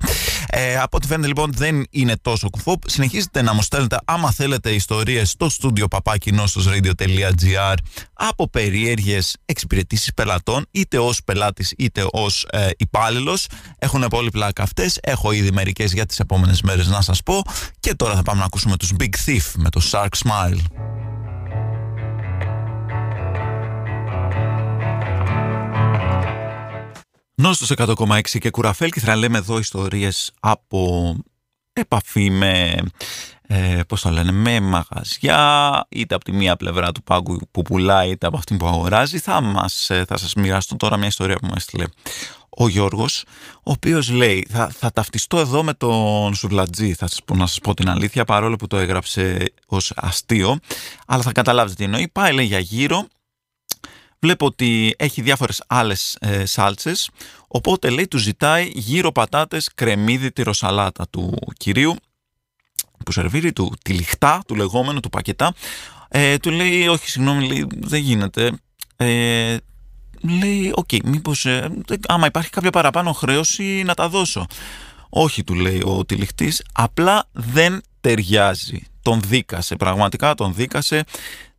ε, 0.47 0.79
από 0.79 0.97
ό,τι 0.97 1.07
φαίνεται 1.07 1.27
λοιπόν 1.27 1.53
δεν 1.53 1.87
είναι 1.91 2.17
τόσο 2.23 2.51
κουφό 2.51 2.79
συνεχίζετε 2.87 3.43
να 3.43 3.55
μου 3.55 3.63
στέλνετε 3.63 3.99
άμα 4.05 4.31
θέλετε 4.31 4.71
ιστορίες 4.71 5.31
στο 5.31 5.49
στούντιο 5.49 5.87
radio.gr 6.65 7.75
από 8.13 8.49
περίεργες 8.49 9.37
εξυπηρετήσεις 9.45 10.15
πελατών 10.15 10.67
είτε 10.71 10.99
ως 10.99 11.21
πελάτης 11.25 11.75
είτε 11.79 12.07
ως 12.13 12.47
ε, 12.51 12.69
υπάλληλος. 12.77 13.47
έχουν 13.79 14.07
πολύ 14.09 14.31
πλάκα 14.31 14.63
αυτές. 14.63 14.99
Έχω 15.03 15.33
ήδη 15.33 15.51
μερικές 15.53 15.93
για 15.93 16.07
τις 16.07 16.19
επόμενες 16.19 16.63
μέρες 16.63 16.87
να 16.87 17.01
σας 17.01 17.23
πω. 17.23 17.43
Και 17.81 17.95
τώρα 17.95 18.15
θα 18.15 18.23
πάμε 18.23 18.39
να 18.39 18.45
ακούσουμε 18.45 18.77
τους 18.77 18.93
Big 18.99 19.15
Thief 19.27 19.53
με 19.57 19.71
το 19.71 19.81
Shark 19.93 20.09
Smile 20.25 20.61
Νόστος 27.39 27.73
100,6 27.77 28.21
και 28.39 28.51
κουραφέλ 28.51 28.91
και 28.91 29.01
θα 29.01 29.17
λέμε 29.17 29.39
εδώ 29.39 29.59
ιστορίες 29.59 30.33
από 30.41 31.15
επαφή 31.73 32.31
με, 32.31 32.77
ε, 33.43 33.81
πώς 33.89 34.01
το 34.01 34.11
λένε, 34.11 34.33
με 34.33 34.61
μαγαζιά 34.61 35.87
είτε 35.89 36.15
από 36.15 36.25
τη 36.25 36.33
μία 36.33 36.57
πλευρά 36.57 36.93
του 36.93 37.03
πάγκου 37.03 37.39
που 37.51 37.63
πουλάει 37.63 38.11
είτε 38.11 38.27
από 38.27 38.37
αυτή 38.37 38.57
που 38.57 38.67
αγοράζει. 38.67 39.19
Θα, 39.19 39.41
μας, 39.41 39.91
ε, 39.91 40.05
θα 40.09 40.17
σας 40.17 40.35
μοιραστώ 40.35 40.77
τώρα 40.77 40.97
μια 40.97 41.07
ιστορία 41.07 41.37
που 41.37 41.47
μου 41.47 41.53
έστειλε 41.57 41.85
ο 42.49 42.69
Γιώργος 42.69 43.25
ο 43.57 43.71
οποίος 43.71 44.11
λέει 44.11 44.47
θα, 44.51 44.69
θα 44.69 44.91
ταυτιστώ 44.91 45.39
εδώ 45.39 45.63
με 45.63 45.75
τον 45.75 46.35
Σουρλατζή 46.35 46.95
θα 46.95 47.09
σας 47.09 47.21
πω, 47.25 47.35
να 47.35 47.47
σας 47.47 47.59
πω 47.59 47.75
την 47.75 47.89
αλήθεια 47.89 48.25
παρόλο 48.25 48.57
που 48.57 48.67
το 48.67 48.77
έγραψε 48.77 49.53
ως 49.67 49.93
αστείο 49.97 50.59
αλλά 51.07 51.23
θα 51.23 51.33
καταλάβετε 51.33 51.75
τι 51.75 51.85
εννοεί. 51.85 52.09
Πάει 52.09 52.33
λέει 52.33 52.47
για 52.47 52.59
γύρω 52.59 53.07
Βλέπω 54.21 54.47
ότι 54.47 54.95
έχει 54.99 55.23
διάφορες 55.23 55.63
άλλες 55.67 56.17
ε, 56.21 56.47
σάλτσες, 56.47 57.11
οπότε 57.49 57.91
λέει 57.91 58.09
τους 58.09 58.23
ζητάει 58.23 58.71
γύρω 58.75 59.13
πατάτες 59.13 59.71
κρεμμύδι 59.75 60.33
τυροσαλάτα 60.33 61.07
του 61.11 61.35
κυρίου 61.57 61.95
που 63.05 63.13
σερβίρει 63.13 63.53
του 63.53 63.73
τη 63.85 63.93
λιχτά, 63.93 64.43
του 64.47 64.55
λεγόμενου, 64.55 65.01
του 65.01 65.11
πακετά. 65.11 65.55
Ε, 66.09 66.37
του 66.37 66.51
λέει, 66.51 66.87
όχι 66.87 67.11
συγγνώμη, 67.11 67.47
λέει, 67.47 67.67
δεν 67.77 68.01
γίνεται. 68.01 68.53
Ε, 68.97 69.57
λέει, 70.21 70.73
OK, 70.75 70.89
okay, 70.93 70.99
μήπως 71.05 71.47
ε, 71.47 71.71
άμα 72.09 72.27
υπάρχει 72.27 72.51
κάποια 72.51 72.71
παραπάνω 72.71 73.13
χρέωση 73.13 73.83
να 73.87 73.95
τα 73.95 74.09
δώσω. 74.09 74.47
Όχι, 75.09 75.45
του 75.45 75.55
λέει 75.55 75.83
ο 75.85 76.05
τυλιχτής, 76.05 76.63
απλά 76.73 77.29
δεν 77.33 77.81
ταιριάζει. 78.01 78.83
Τον 79.03 79.21
δίκασε, 79.21 79.77
πραγματικά 79.77 80.35
τον 80.35 80.55
δίκασε. 80.55 81.05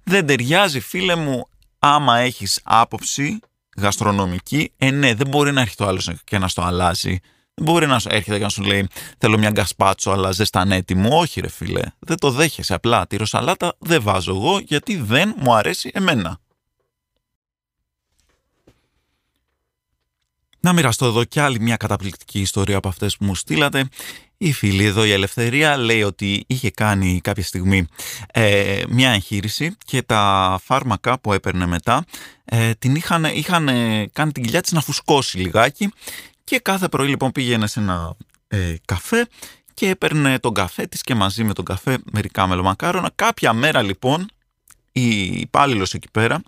Δεν 0.03 0.25
ταιριάζει, 0.25 0.79
φίλε 0.79 1.15
μου, 1.15 1.47
άμα 1.79 2.17
έχεις 2.17 2.59
άποψη 2.63 3.39
γαστρονομική, 3.77 4.71
ε 4.77 4.91
ναι, 4.91 5.13
δεν 5.13 5.27
μπορεί 5.27 5.51
να 5.51 5.61
έρχεται 5.61 5.83
ο 5.83 5.89
άλλος 5.89 6.11
και 6.23 6.37
να 6.37 6.47
στο 6.47 6.61
αλλάζει. 6.61 7.19
Δεν 7.53 7.65
μπορεί 7.65 7.87
να 7.87 8.01
έρχεται 8.05 8.37
και 8.37 8.43
να 8.43 8.49
σου 8.49 8.61
λέει 8.63 8.87
θέλω 9.17 9.37
μια 9.37 9.49
γκασπάτσο 9.49 10.11
αλλά 10.11 10.31
ζέστανέ 10.31 10.81
τη 10.81 10.95
μου. 10.95 11.09
Όχι 11.11 11.41
ρε 11.41 11.49
φίλε, 11.49 11.81
δεν 11.99 12.17
το 12.17 12.31
δέχεσαι 12.31 12.73
απλά. 12.73 13.07
Τυροσαλάτα 13.07 13.75
δεν 13.79 14.01
βάζω 14.01 14.31
εγώ 14.35 14.59
γιατί 14.59 14.97
δεν 14.97 15.35
μου 15.37 15.53
αρέσει 15.53 15.91
εμένα. 15.93 16.39
Να 20.67 20.73
μοιραστώ 20.73 21.05
εδώ 21.05 21.23
κι 21.23 21.39
άλλη 21.39 21.59
μια 21.59 21.77
καταπληκτική 21.77 22.39
ιστορία 22.39 22.77
από 22.77 22.87
αυτές 22.87 23.17
που 23.17 23.25
μου 23.25 23.35
στείλατε. 23.35 23.87
Η 24.37 24.53
φίλη 24.53 24.83
εδώ 24.83 25.05
η 25.05 25.11
Ελευθερία 25.11 25.77
λέει 25.77 26.03
ότι 26.03 26.43
είχε 26.47 26.71
κάνει 26.71 27.21
κάποια 27.23 27.43
στιγμή 27.43 27.87
ε, 28.31 28.83
μια 28.89 29.09
εγχείρηση 29.09 29.75
και 29.85 30.01
τα 30.01 30.59
φάρμακα 30.63 31.19
που 31.19 31.33
έπαιρνε 31.33 31.65
μετά 31.65 32.05
ε, 32.45 32.73
την 32.73 32.95
είχαν, 32.95 33.23
είχαν 33.23 33.65
κάνει 34.13 34.31
την 34.31 34.43
κοιλιά 34.43 34.61
της 34.61 34.71
να 34.71 34.81
φουσκώσει 34.81 35.37
λιγάκι 35.37 35.91
και 36.43 36.59
κάθε 36.59 36.87
πρωί 36.87 37.07
λοιπόν 37.07 37.31
πήγαινε 37.31 37.67
σε 37.67 37.79
ένα 37.79 38.15
ε, 38.47 38.75
καφέ 38.85 39.27
και 39.73 39.89
έπαιρνε 39.89 40.39
τον 40.39 40.53
καφέ 40.53 40.85
της 40.85 41.01
και 41.01 41.15
μαζί 41.15 41.43
με 41.43 41.53
τον 41.53 41.65
καφέ 41.65 41.97
μερικά 42.11 42.47
μελομακάρονα. 42.47 43.11
Κάποια 43.15 43.53
μέρα 43.53 43.81
λοιπόν 43.81 44.29
η 44.91 45.25
υπάλληλος 45.25 45.93
εκεί 45.93 46.07
πέρα 46.11 46.41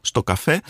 στο 0.00 0.22
καφέ 0.22 0.60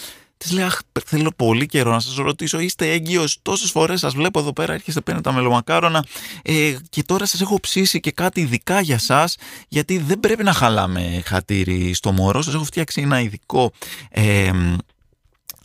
Της 0.44 0.52
λέει: 0.52 0.64
Αχ, 0.64 0.78
θέλω 1.07 1.30
πολύ 1.37 1.66
καιρό 1.66 1.90
να 1.90 2.00
σας 2.00 2.14
ρωτήσω. 2.16 2.59
Είστε 2.59 2.90
έγκυος. 2.90 3.38
Τόσες 3.42 3.70
φορές 3.70 4.00
σας 4.00 4.14
βλέπω 4.14 4.38
εδώ 4.38 4.52
πέρα, 4.52 4.72
έρχεστε 4.72 5.00
παίρνετε 5.00 5.28
τα 5.28 5.35
μελομακάρονα. 5.37 6.04
Ε, 6.42 6.76
και 6.90 7.02
τώρα 7.02 7.26
σας 7.26 7.40
έχω 7.40 7.61
ψήσει 7.61 8.00
και 8.00 8.11
κάτι 8.11 8.40
ειδικά 8.40 8.80
για 8.80 8.94
εσά, 8.94 9.28
γιατί 9.68 9.98
δεν 9.98 10.20
πρέπει 10.20 10.42
να 10.42 10.52
χαλάμε 10.52 11.22
χατήρι 11.24 11.94
στο 11.94 12.12
μωρό. 12.12 12.42
Σας 12.42 12.54
έχω 12.54 12.64
φτιάξει 12.64 13.00
ένα 13.00 13.20
ειδικό 13.20 13.72
ε, 14.11 14.50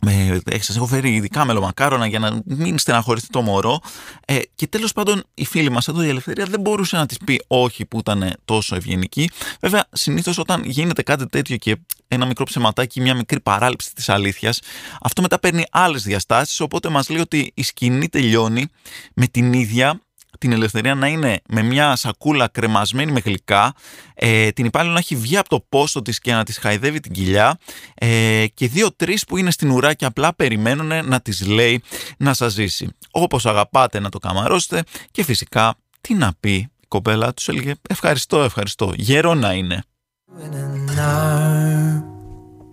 με, 0.00 0.40
σας 0.60 0.76
έχω 0.76 0.86
φέρει 0.86 1.14
ειδικά 1.14 1.44
μελομακάρονα 1.44 2.06
για 2.06 2.18
να 2.18 2.40
μην 2.44 2.78
στεναχωρηθεί 2.78 3.26
το 3.26 3.42
μωρό 3.42 3.80
ε, 4.24 4.38
και 4.54 4.66
τέλος 4.66 4.92
πάντων 4.92 5.22
η 5.34 5.44
φίλη 5.44 5.70
μας 5.70 5.88
εδώ 5.88 6.02
η 6.02 6.08
Ελευθερία 6.08 6.44
δεν 6.44 6.60
μπορούσε 6.60 6.96
να 6.96 7.06
της 7.06 7.16
πει 7.24 7.44
όχι 7.46 7.86
που 7.86 7.98
ήταν 7.98 8.32
τόσο 8.44 8.76
ευγενική 8.76 9.30
βέβαια 9.60 9.84
συνήθως 9.92 10.38
όταν 10.38 10.64
γίνεται 10.64 11.02
κάτι 11.02 11.26
τέτοιο 11.26 11.56
και 11.56 11.76
ένα 12.14 12.26
μικρό 12.26 12.44
ψεματάκι, 12.44 13.00
μια 13.00 13.14
μικρή 13.14 13.40
παράληψη 13.40 13.94
της 13.94 14.08
αλήθειας 14.08 14.60
αυτό 15.00 15.22
μετά 15.22 15.38
παίρνει 15.38 15.64
άλλες 15.70 16.02
διαστάσεις 16.02 16.60
οπότε 16.60 16.88
μας 16.88 17.08
λέει 17.08 17.20
ότι 17.20 17.52
η 17.54 17.62
σκηνή 17.62 18.08
τελειώνει 18.08 18.66
με 19.14 19.26
την 19.26 19.52
ίδια 19.52 20.00
την 20.38 20.52
ελευθερία 20.52 20.94
να 20.94 21.06
είναι 21.06 21.40
με 21.48 21.62
μια 21.62 21.96
σακούλα 21.96 22.48
κρεμασμένη 22.48 23.12
με 23.12 23.20
γλυκά, 23.24 23.74
ε, 24.14 24.50
την 24.50 24.64
υπάλληλο 24.64 24.92
να 24.92 24.98
έχει 24.98 25.16
βγει 25.16 25.36
από 25.36 25.48
το 25.48 25.64
πόστο 25.68 26.02
της 26.02 26.18
και 26.18 26.32
να 26.32 26.44
της 26.44 26.58
χαϊδεύει 26.58 27.00
την 27.00 27.12
κοιλιά 27.12 27.58
ε, 27.94 28.46
και 28.54 28.68
δύο-τρεις 28.68 29.24
που 29.24 29.36
είναι 29.36 29.50
στην 29.50 29.70
ουρά 29.70 29.94
και 29.94 30.04
απλά 30.04 30.34
περιμένουν 30.34 31.08
να 31.08 31.20
τις 31.20 31.46
λέει 31.46 31.82
να 32.18 32.34
σας 32.34 32.52
ζήσει. 32.52 32.88
Όπως 33.10 33.46
αγαπάτε 33.46 34.00
να 34.00 34.08
το 34.08 34.18
καμαρώσετε 34.18 34.82
και 35.10 35.24
φυσικά 35.24 35.74
τι 36.00 36.14
να 36.14 36.32
πει 36.40 36.52
η 36.52 36.86
κοπέλα 36.88 37.34
τους 37.34 37.48
έλεγε 37.48 37.72
ευχαριστώ, 37.88 38.42
ευχαριστώ, 38.42 38.92
γερό 38.96 39.34
να 39.34 39.52
είναι. 39.52 39.84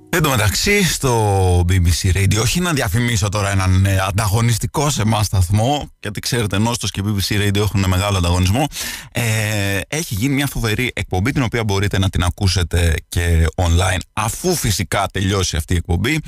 Εν 0.09 0.21
τω 0.21 0.29
μεταξύ 0.29 0.83
στο 0.83 1.59
BBC 1.59 2.15
Radio, 2.15 2.41
όχι 2.41 2.59
να 2.59 2.73
διαφημίσω 2.73 3.29
τώρα 3.29 3.51
έναν 3.51 3.85
ε, 3.85 3.97
ανταγωνιστικό 3.99 4.89
σε 4.89 5.01
εμάς 5.01 5.25
σταθμό, 5.25 5.91
γιατί 5.99 6.19
ξέρετε, 6.19 6.57
Νόστος 6.57 6.91
και 6.91 7.01
BBC 7.05 7.47
Radio 7.47 7.55
έχουν 7.55 7.85
μεγάλο 7.87 8.17
ανταγωνισμό. 8.17 8.67
Ε, 9.11 9.79
έχει 9.87 10.15
γίνει 10.15 10.33
μια 10.33 10.47
φοβερή 10.47 10.91
εκπομπή, 10.95 11.31
την 11.31 11.43
οποία 11.43 11.63
μπορείτε 11.63 11.99
να 11.99 12.09
την 12.09 12.23
ακούσετε 12.23 12.93
και 13.07 13.45
online, 13.55 13.99
αφού 14.13 14.55
φυσικά 14.55 15.07
τελειώσει 15.13 15.57
αυτή 15.57 15.73
η 15.73 15.77
εκπομπή, 15.77 16.19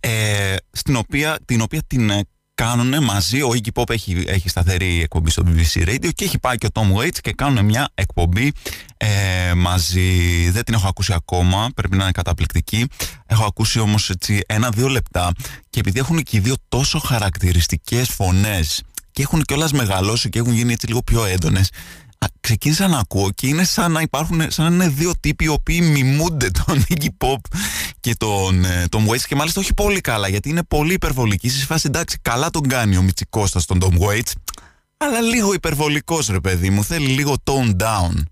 ε, 0.00 0.54
στην 0.70 0.96
οποία, 0.96 1.38
την 1.44 1.60
οποία 1.60 1.82
την 1.86 2.10
κάνουν 2.56 3.04
μαζί, 3.04 3.42
ο 3.42 3.50
Iggy 3.54 3.68
Pop 3.74 3.90
έχει, 3.90 4.24
έχει 4.26 4.48
σταθερή 4.48 5.00
εκπομπή 5.02 5.30
στο 5.30 5.42
BBC 5.46 5.88
Radio 5.88 6.08
και 6.14 6.24
έχει 6.24 6.38
πάει 6.38 6.56
και 6.56 6.66
ο 6.66 6.68
Tom 6.72 6.96
Waits 6.96 7.18
και 7.20 7.32
κάνουν 7.32 7.64
μια 7.64 7.88
εκπομπή 7.94 8.52
ε, 8.96 9.08
μαζί. 9.56 10.50
Δεν 10.50 10.64
την 10.64 10.74
έχω 10.74 10.88
ακούσει 10.88 11.12
ακόμα, 11.12 11.68
πρέπει 11.74 11.96
να 11.96 12.02
είναι 12.02 12.12
καταπληκτική. 12.12 12.86
Έχω 13.26 13.44
ακούσει 13.44 13.80
όμως 13.80 14.10
έτσι 14.10 14.40
ένα-δύο 14.46 14.88
λεπτά 14.88 15.32
και 15.70 15.80
επειδή 15.80 15.98
έχουν 15.98 16.22
και 16.22 16.36
οι 16.36 16.40
δύο 16.40 16.54
τόσο 16.68 16.98
χαρακτηριστικές 16.98 18.08
φωνές 18.08 18.82
και 19.12 19.22
έχουν 19.22 19.42
κιόλας 19.42 19.72
μεγαλώσει 19.72 20.28
και 20.28 20.38
έχουν 20.38 20.52
γίνει 20.52 20.72
έτσι 20.72 20.86
λίγο 20.86 21.02
πιο 21.02 21.24
έντονες 21.24 21.70
ξεκίνησα 22.40 22.88
να 22.88 22.98
ακούω 22.98 23.30
και 23.30 23.46
είναι 23.46 23.64
σαν 23.64 23.92
να 23.92 24.00
υπάρχουν 24.00 24.50
σαν 24.50 24.64
να 24.64 24.84
είναι 24.84 24.94
δύο 24.94 25.12
τύποι 25.20 25.44
οι 25.44 25.48
οποίοι 25.48 25.80
μιμούνται 25.82 26.50
τον 26.50 26.84
Iggy 26.88 27.08
Pop 27.18 27.58
και 28.00 28.14
τον, 28.18 28.64
ε, 28.64 28.84
τον 28.88 29.06
Waits 29.08 29.20
και 29.26 29.34
μάλιστα 29.34 29.60
όχι 29.60 29.74
πολύ 29.74 30.00
καλά 30.00 30.28
γιατί 30.28 30.48
είναι 30.48 30.62
πολύ 30.62 30.92
υπερβολική 30.92 31.48
σε 31.48 31.64
φάση 31.64 31.86
εντάξει 31.86 32.18
καλά 32.22 32.50
τον 32.50 32.68
κάνει 32.68 32.96
ο 32.96 33.02
Μιτσικώστας 33.02 33.66
τον 33.66 33.78
Tom 33.82 34.06
Waits 34.06 34.32
αλλά 34.96 35.20
λίγο 35.20 35.52
υπερβολικός 35.52 36.26
ρε 36.26 36.40
παιδί 36.40 36.70
μου 36.70 36.84
θέλει 36.84 37.06
λίγο 37.06 37.34
tone 37.44 37.76
down. 37.82 38.22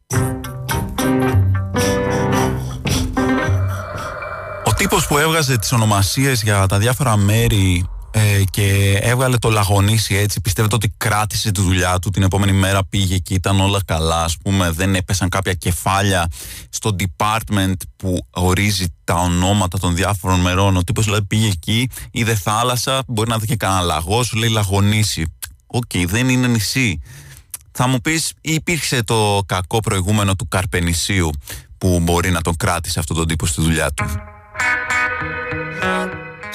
Ο 4.64 4.74
τύπος 4.76 5.06
που 5.06 5.18
έβγαζε 5.18 5.58
τις 5.58 5.72
ονομασίες 5.72 6.42
για 6.42 6.66
τα 6.66 6.78
διάφορα 6.78 7.16
μέρη 7.16 7.88
ε, 8.16 8.42
και 8.50 8.98
έβγαλε 9.00 9.36
το 9.36 9.50
λαγονίσι 9.50 10.14
έτσι. 10.14 10.40
Πιστεύετε 10.40 10.74
ότι 10.74 10.94
κράτησε 10.96 11.50
τη 11.50 11.60
δουλειά 11.60 11.98
του. 11.98 12.10
Την 12.10 12.22
επόμενη 12.22 12.52
μέρα 12.52 12.84
πήγε 12.84 13.18
και 13.18 13.34
ήταν 13.34 13.60
όλα 13.60 13.80
καλά. 13.84 14.22
Α 14.22 14.28
πούμε, 14.42 14.70
δεν 14.70 14.94
έπεσαν 14.94 15.28
κάποια 15.28 15.54
κεφάλια 15.54 16.28
στο 16.68 16.96
department 16.98 17.76
που 17.96 18.26
ορίζει 18.30 18.86
τα 19.04 19.14
ονόματα 19.14 19.78
των 19.78 19.94
διάφορων 19.94 20.40
μερών. 20.40 20.76
Ο 20.76 20.84
τύπος 20.84 21.04
δηλαδή 21.04 21.24
πήγε 21.24 21.46
εκεί, 21.46 21.90
είδε 22.10 22.34
θάλασσα, 22.34 23.02
μπορεί 23.06 23.30
να 23.30 23.38
δει 23.38 23.46
και 23.46 23.56
κανένα 23.56 23.80
λαγό, 23.80 24.22
σου 24.22 24.36
λέει 24.36 24.48
Λαγονήσι. 24.48 25.32
Οκ, 25.66 25.90
δεν 26.06 26.28
είναι 26.28 26.46
νησί. 26.46 27.00
Θα 27.72 27.86
μου 27.86 28.00
πεις, 28.00 28.32
υπήρξε 28.40 29.02
το 29.02 29.42
κακό 29.46 29.80
προηγούμενο 29.80 30.34
του 30.36 30.48
Καρπενησίου 30.48 31.30
που 31.78 32.00
μπορεί 32.00 32.30
να 32.30 32.40
τον 32.40 32.56
κράτησε 32.56 32.98
αυτόν 32.98 33.16
τον 33.16 33.26
τύπο 33.26 33.46
στη 33.46 33.62
δουλειά 33.62 33.92
του; 33.92 34.04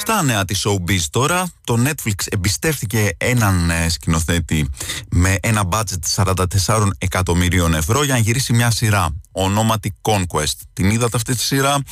Στα 0.00 0.22
νέα 0.22 0.44
της 0.44 0.66
Showbiz 0.66 1.00
τώρα, 1.10 1.52
το 1.64 1.82
Netflix 1.86 2.24
εμπιστεύτηκε 2.28 3.08
έναν 3.16 3.70
ε, 3.70 3.88
σκηνοθέτη 3.88 4.68
με 5.10 5.36
ένα 5.40 5.68
budget 5.70 6.24
44 6.24 6.88
εκατομμυρίων 6.98 7.74
ευρώ 7.74 8.04
για 8.04 8.14
να 8.14 8.20
γυρίσει 8.20 8.52
μια 8.52 8.70
σειρά 8.70 9.08
ονόματι 9.32 9.94
Conquest. 10.02 10.58
Την 10.72 10.90
είδατε 10.90 11.16
αυτή 11.16 11.34
τη 11.34 11.42
σειρά, 11.42 11.82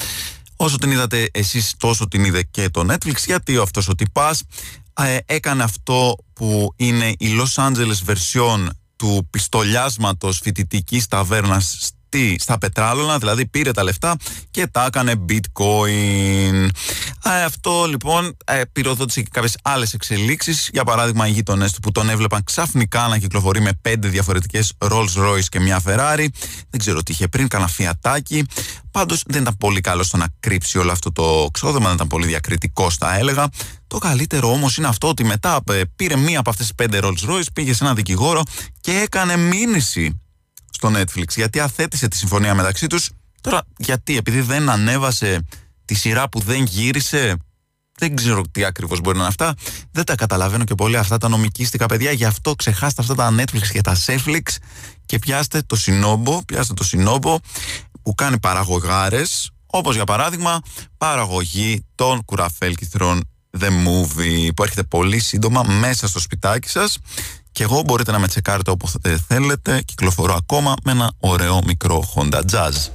όσο 0.57 0.79
την 0.79 0.91
είδατε 0.91 1.29
εσείς 1.33 1.75
τόσο 1.77 2.09
την 2.09 2.25
είδε 2.25 2.43
και 2.43 2.69
το 2.69 2.87
Netflix, 2.93 3.17
γιατί 3.27 3.57
αυτός 3.57 3.89
ο 3.89 3.95
τυπάς 3.95 4.43
ε, 4.95 5.17
έκανε 5.27 5.63
αυτό 5.63 6.17
που 6.33 6.75
είναι 6.77 7.09
η 7.19 7.27
Los 7.41 7.65
Angeles 7.67 8.11
version 8.11 8.67
του 8.97 9.27
πιστολιάσματος 9.31 10.39
φοιτητικής 10.43 11.09
ταβέρνας 11.09 11.91
τι, 12.09 12.35
στα 12.39 12.59
πετράλωνα, 12.59 13.19
δηλαδή 13.19 13.47
πήρε 13.47 13.71
τα 13.73 13.83
λεφτά 13.83 14.17
και 14.51 14.67
τα 14.67 14.85
έκανε 14.85 15.15
bitcoin. 15.29 16.69
αυτό 17.45 17.85
λοιπόν 17.89 18.37
ε, 18.45 18.63
πυροδότησε 18.73 19.23
και 19.23 19.29
κάποιες 19.33 19.57
άλλες 19.63 19.95
εξελίξεις. 19.95 20.69
Για 20.73 20.85
παράδειγμα, 20.85 21.27
οι 21.27 21.31
γείτονές 21.31 21.73
του 21.73 21.81
που 21.81 21.93
τον 21.93 22.09
έβλεπαν 22.11 22.45
ξαφνικά 22.45 23.09
να 23.09 23.19
κυκλοφορεί 23.19 23.61
με 23.61 23.73
πέντε 23.83 24.09
διαφορετικές 24.09 24.73
Rolls 24.79 25.15
Royce 25.17 25.45
και 25.49 25.61
μια 25.61 25.83
Ferrari. 25.85 26.27
Δεν 26.71 26.81
ξέρω 26.81 27.03
τι 27.03 27.13
είχε 27.13 27.29
πριν, 27.29 27.49
κανένα 27.49 27.71
φιατάκι. 27.71 28.45
Πάντως 28.91 29.23
δεν 29.27 29.43
ήταν 29.43 29.57
πολύ 29.57 29.81
καλό 29.81 30.03
στο 30.03 30.17
να 30.17 30.27
κρύψει 30.41 30.79
όλο 30.79 30.93
αυτό 30.93 31.13
το 31.13 31.49
ξόδεμα, 31.53 31.87
δεν 31.87 31.95
ήταν 31.95 32.07
πολύ 32.07 32.27
διακριτικό, 32.27 32.91
θα 32.91 33.17
έλεγα. 33.17 33.49
Το 33.87 33.99
καλύτερο 33.99 34.51
όμως 34.51 34.77
είναι 34.77 34.87
αυτό 34.87 35.09
ότι 35.09 35.25
μετά 35.25 35.61
ε, 35.71 35.81
πήρε 35.97 36.17
μία 36.17 36.39
από 36.39 36.51
αυτές 36.51 36.67
τις 36.67 36.75
πέντε 36.75 36.99
Rolls 37.03 37.31
Royce, 37.31 37.53
πήγε 37.53 37.75
σε 37.75 37.85
έναν 37.85 37.97
δικηγόρο 37.97 38.43
και 38.81 38.93
έκανε 38.93 39.37
μήνυση 39.37 40.21
στο 40.71 40.93
Netflix 40.95 41.29
γιατί 41.37 41.61
αθέτησε 41.61 42.09
τη 42.09 42.17
συμφωνία 42.17 42.55
μεταξύ 42.55 42.87
τους 42.87 43.11
τώρα 43.41 43.63
γιατί 43.77 44.17
επειδή 44.17 44.41
δεν 44.41 44.69
ανέβασε 44.69 45.47
τη 45.85 45.95
σειρά 45.95 46.29
που 46.29 46.41
δεν 46.41 46.65
γύρισε 46.65 47.37
δεν 47.99 48.17
ξέρω 48.17 48.43
τι 48.51 48.65
ακριβώς 48.65 49.01
μπορεί 49.01 49.17
να 49.17 49.23
είναι 49.23 49.33
αυτά. 49.33 49.55
Δεν 49.91 50.05
τα 50.05 50.15
καταλαβαίνω 50.15 50.65
και 50.65 50.75
πολύ 50.75 50.97
αυτά 50.97 51.19
τα 51.19 51.29
νομικίστικα 51.29 51.87
παιδιά. 51.87 52.13
Γι' 52.13 52.25
αυτό 52.25 52.55
ξεχάστε 52.55 53.03
αυτά 53.03 53.15
τα 53.15 53.35
Netflix 53.39 53.67
και 53.73 53.81
τα 53.81 53.97
Netflix 54.07 54.41
και 55.07 55.19
πιάστε 55.19 55.63
το 55.67 55.77
Σινόμπο, 55.77 56.45
πιάστε 56.45 56.75
το 56.75 56.85
Σινόμπο 56.85 57.39
που 58.03 58.15
κάνει 58.15 58.39
παραγωγάρες, 58.39 59.51
όπως 59.67 59.95
για 59.95 60.05
παράδειγμα 60.05 60.61
παραγωγή 60.99 61.85
των 61.95 62.25
κουραφέλκυθρων 62.25 63.29
The 63.59 63.67
Movie 63.67 64.49
που 64.57 64.63
έρχεται 64.63 64.83
πολύ 64.83 65.19
σύντομα 65.19 65.63
μέσα 65.63 66.09
στο 66.09 66.21
σπιτάκι 66.21 66.69
σας 66.69 66.99
και 67.53 67.63
εγώ 67.63 67.83
μπορείτε 67.83 68.13
να 68.13 68.19
με 68.19 68.29
τσεκάρετε 68.29 68.71
όπου 68.71 68.89
θέλετε. 69.27 69.83
Κυκλοφορώ 69.85 70.35
ακόμα 70.35 70.75
με 70.85 70.93
ένα 70.93 71.13
ωραίο 71.21 71.61
μικρό 71.67 72.05
Honda 72.15 72.41
Jazz. 72.53 72.91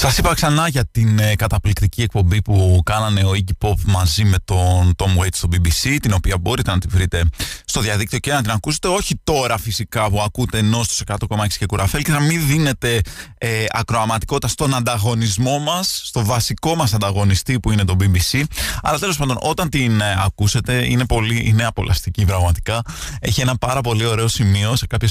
Σας 0.00 0.18
είπα 0.18 0.34
ξανά 0.34 0.68
για 0.68 0.86
την 0.90 1.18
ε, 1.18 1.34
καταπληκτική 1.34 2.02
εκπομπή 2.02 2.42
που 2.42 2.80
κάνανε 2.84 3.24
ο 3.24 3.30
Iggy 3.34 3.68
Pop 3.68 3.74
μαζί 3.86 4.24
με 4.24 4.36
τον 4.44 4.94
Tom 4.96 5.22
Waits 5.22 5.32
στο 5.32 5.48
BBC, 5.52 5.96
την 6.02 6.12
οποία 6.12 6.38
μπορείτε 6.38 6.70
να 6.70 6.78
τη 6.78 6.88
βρείτε 6.88 7.24
στο 7.64 7.80
διαδίκτυο 7.80 8.18
και 8.18 8.32
να 8.32 8.42
την 8.42 8.50
ακούσετε. 8.50 8.88
Όχι 8.88 9.20
τώρα 9.24 9.58
φυσικά 9.58 10.10
που 10.10 10.20
ακούτε 10.20 10.58
ενώ 10.58 10.82
στους 10.82 11.02
100,6 11.06 11.46
και 11.58 11.66
κουραφέλ 11.66 12.02
και 12.02 12.10
να 12.10 12.20
μην 12.20 12.46
δίνετε 12.46 13.00
ε, 13.38 13.64
ακροαματικότητα 13.70 14.48
στον 14.48 14.74
ανταγωνισμό 14.74 15.58
μας, 15.58 16.02
στο 16.04 16.24
βασικό 16.24 16.74
μας 16.74 16.94
ανταγωνιστή 16.94 17.60
που 17.60 17.72
είναι 17.72 17.84
το 17.84 17.96
BBC. 18.00 18.42
Αλλά 18.82 18.98
τέλος 18.98 19.16
πάντων 19.16 19.36
όταν 19.40 19.68
την 19.68 20.00
ε, 20.00 20.16
ακούσετε 20.24 20.86
είναι, 20.90 21.06
πολύ, 21.06 21.42
είναι 21.46 21.64
απολαστική 21.64 22.24
πραγματικά. 22.24 22.82
Έχει 23.20 23.40
ένα 23.40 23.56
πάρα 23.56 23.80
πολύ 23.80 24.04
ωραίο 24.04 24.28
σημείο 24.28 24.76
σε 24.76 24.86
κάποιο, 24.86 25.08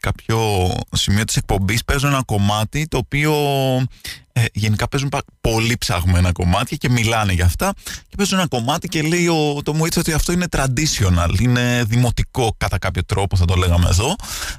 κάποιο 0.00 0.70
σημείο 0.92 1.24
της 1.24 1.36
εκπομπής 1.36 1.84
παίζουν 1.84 2.10
ένα 2.10 2.22
κομμάτι 2.24 2.86
το 2.88 2.96
οποίο 2.96 3.32
ε, 4.38 4.44
γενικά 4.52 4.88
παίζουν 4.88 5.12
πολύ 5.40 5.76
ψαγμένα 5.78 6.32
κομμάτια 6.32 6.76
και 6.76 6.88
μιλάνε 6.90 7.32
για 7.32 7.44
αυτά 7.44 7.72
και 8.08 8.16
παίζουν 8.16 8.38
ένα 8.38 8.48
κομμάτι 8.48 8.88
και 8.88 9.02
λέει 9.02 9.26
ο, 9.26 9.60
το 9.62 9.74
Μουίτσα 9.74 10.00
ότι 10.00 10.12
αυτό 10.12 10.32
είναι 10.32 10.46
traditional, 10.50 11.40
είναι 11.40 11.84
δημοτικό 11.86 12.54
κατά 12.56 12.78
κάποιο 12.78 13.04
τρόπο 13.04 13.36
θα 13.36 13.44
το 13.44 13.54
λέγαμε 13.54 13.88
εδώ. 13.88 14.14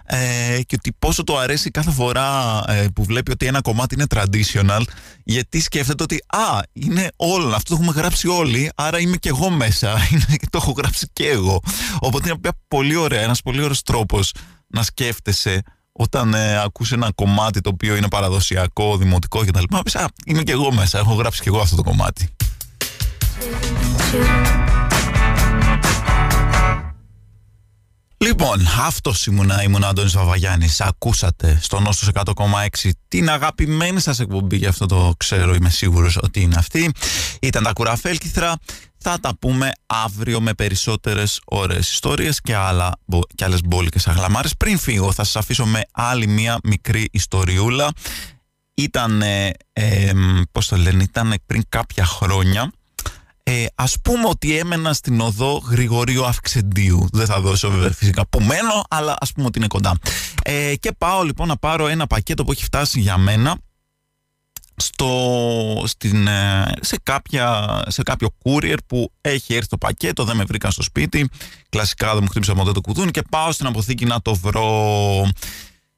Ε, 0.05 0.59
και 0.65 0.75
ότι 0.77 0.95
πόσο 0.99 1.23
το 1.23 1.37
αρέσει 1.37 1.71
κάθε 1.71 1.91
φορά 1.91 2.63
ε, 2.67 2.87
που 2.95 3.03
βλέπει 3.03 3.31
ότι 3.31 3.45
ένα 3.45 3.61
κομμάτι 3.61 3.95
είναι 3.95 4.05
traditional 4.15 4.81
γιατί 5.23 5.61
σκέφτεται 5.61 6.03
ότι 6.03 6.23
α, 6.27 6.59
είναι 6.73 7.07
όλο, 7.15 7.55
αυτό 7.55 7.75
το 7.75 7.81
έχουμε 7.81 8.01
γράψει 8.01 8.27
όλοι 8.27 8.71
άρα 8.75 8.99
είμαι 8.99 9.17
και 9.17 9.29
εγώ 9.29 9.49
μέσα, 9.49 9.89
είναι, 10.11 10.25
το 10.49 10.57
έχω 10.61 10.71
γράψει 10.71 11.09
και 11.13 11.27
εγώ 11.27 11.61
οπότε 11.99 12.29
είναι 12.29 12.49
πολύ 12.67 12.95
ωραία, 12.95 13.21
ένας 13.21 13.41
πολύ 13.41 13.61
ωραίος 13.61 13.81
τρόπος 13.81 14.31
να 14.67 14.83
σκέφτεσαι 14.83 15.61
όταν 16.01 16.33
ε, 16.33 16.62
ακούς 16.62 16.91
ένα 16.91 17.12
κομμάτι 17.15 17.62
το 17.62 17.69
οποίο 17.69 17.95
είναι 17.95 18.07
παραδοσιακό, 18.07 18.97
δημοτικό 18.97 19.39
κτλ. 19.45 19.63
Πεις, 19.83 19.95
α, 19.95 20.09
είμαι 20.25 20.43
και 20.43 20.51
εγώ 20.51 20.71
μέσα, 20.71 20.99
έχω 20.99 21.13
γράψει 21.13 21.41
και 21.41 21.49
εγώ 21.49 21.59
αυτό 21.59 21.75
το 21.75 21.83
κομμάτι. 21.83 22.29
Λοιπόν, 28.29 28.67
αυτός 28.79 29.25
ήμουνα, 29.25 29.63
ήμουν 29.63 29.83
Αντώνης 29.83 30.13
Βαβαγιάννης. 30.13 30.81
Ακούσατε 30.81 31.59
στον 31.61 31.83
Νόστος 31.83 32.07
100,6 32.07 32.91
την 33.07 33.29
αγαπημένη 33.29 33.99
σας 33.99 34.19
εκπομπή, 34.19 34.57
γι' 34.57 34.65
αυτό 34.65 34.85
το 34.85 35.13
ξέρω, 35.17 35.53
είμαι 35.53 35.69
σίγουρος 35.69 36.17
ότι 36.21 36.41
είναι 36.41 36.55
αυτή. 36.57 36.91
Ήταν 37.41 37.63
τα 37.63 37.73
κουραφέλκυθρα. 37.73 38.55
Θα 38.97 39.19
τα 39.19 39.37
πούμε 39.39 39.71
αύριο 39.85 40.41
με 40.41 40.53
περισσότερες 40.53 41.41
ωραίες 41.45 41.91
ιστορίες 41.91 42.41
και, 42.41 42.55
άλλα, 42.55 42.91
και 43.35 43.43
άλλες 43.43 43.61
μπόλικες 43.65 44.07
αγλαμάρες. 44.07 44.57
Πριν 44.57 44.77
φύγω 44.77 45.11
θα 45.11 45.23
σας 45.23 45.35
αφήσω 45.35 45.65
με 45.65 45.81
άλλη 45.91 46.27
μία 46.27 46.57
μικρή 46.63 47.07
ιστοριούλα. 47.11 47.91
Ήταν, 48.73 49.21
ε, 49.21 50.11
πώς 50.51 50.67
το 50.67 50.77
λένε, 50.77 51.03
ήταν 51.03 51.33
πριν 51.45 51.63
κάποια 51.69 52.05
χρόνια 52.05 52.71
ε, 53.49 53.65
ας 53.75 53.95
πούμε 54.01 54.27
ότι 54.27 54.57
έμενα 54.57 54.93
στην 54.93 55.21
οδό 55.21 55.63
Γρηγορίου 55.69 56.25
Αυξεντίου. 56.25 57.07
Δεν 57.12 57.25
θα 57.25 57.41
δώσω 57.41 57.69
βέβαια 57.69 57.91
φυσικά 57.91 58.27
που 58.27 58.41
μένω, 58.41 58.83
αλλά 58.89 59.15
ας 59.19 59.31
πούμε 59.31 59.45
ότι 59.45 59.57
είναι 59.57 59.67
κοντά. 59.67 59.97
Ε, 60.43 60.75
και 60.75 60.91
πάω 60.97 61.23
λοιπόν 61.23 61.47
να 61.47 61.57
πάρω 61.57 61.88
ένα 61.88 62.07
πακέτο 62.07 62.43
που 62.43 62.51
έχει 62.51 62.63
φτάσει 62.63 62.99
για 62.99 63.17
μένα 63.17 63.57
στο, 64.75 65.83
στην, 65.85 66.27
ε, 66.27 66.71
σε, 66.81 66.97
κάποια, 67.03 67.79
σε 67.88 68.03
κάποιο 68.03 68.35
courier 68.43 68.77
που 68.88 69.12
έχει 69.21 69.53
έρθει 69.53 69.67
το 69.67 69.77
πακέτο, 69.77 70.23
δεν 70.23 70.35
με 70.35 70.43
βρήκαν 70.43 70.71
στο 70.71 70.83
σπίτι. 70.83 71.29
Κλασικά 71.69 72.13
δεν 72.13 72.19
μου 72.21 72.29
χτύπησε 72.29 72.53
ποτέ 72.53 72.71
το 72.71 72.81
κουδούνι 72.81 73.12
και 73.12 73.21
πάω 73.29 73.51
στην 73.51 73.65
αποθήκη 73.65 74.05
να 74.05 74.21
το 74.21 74.35
βρω. 74.35 75.29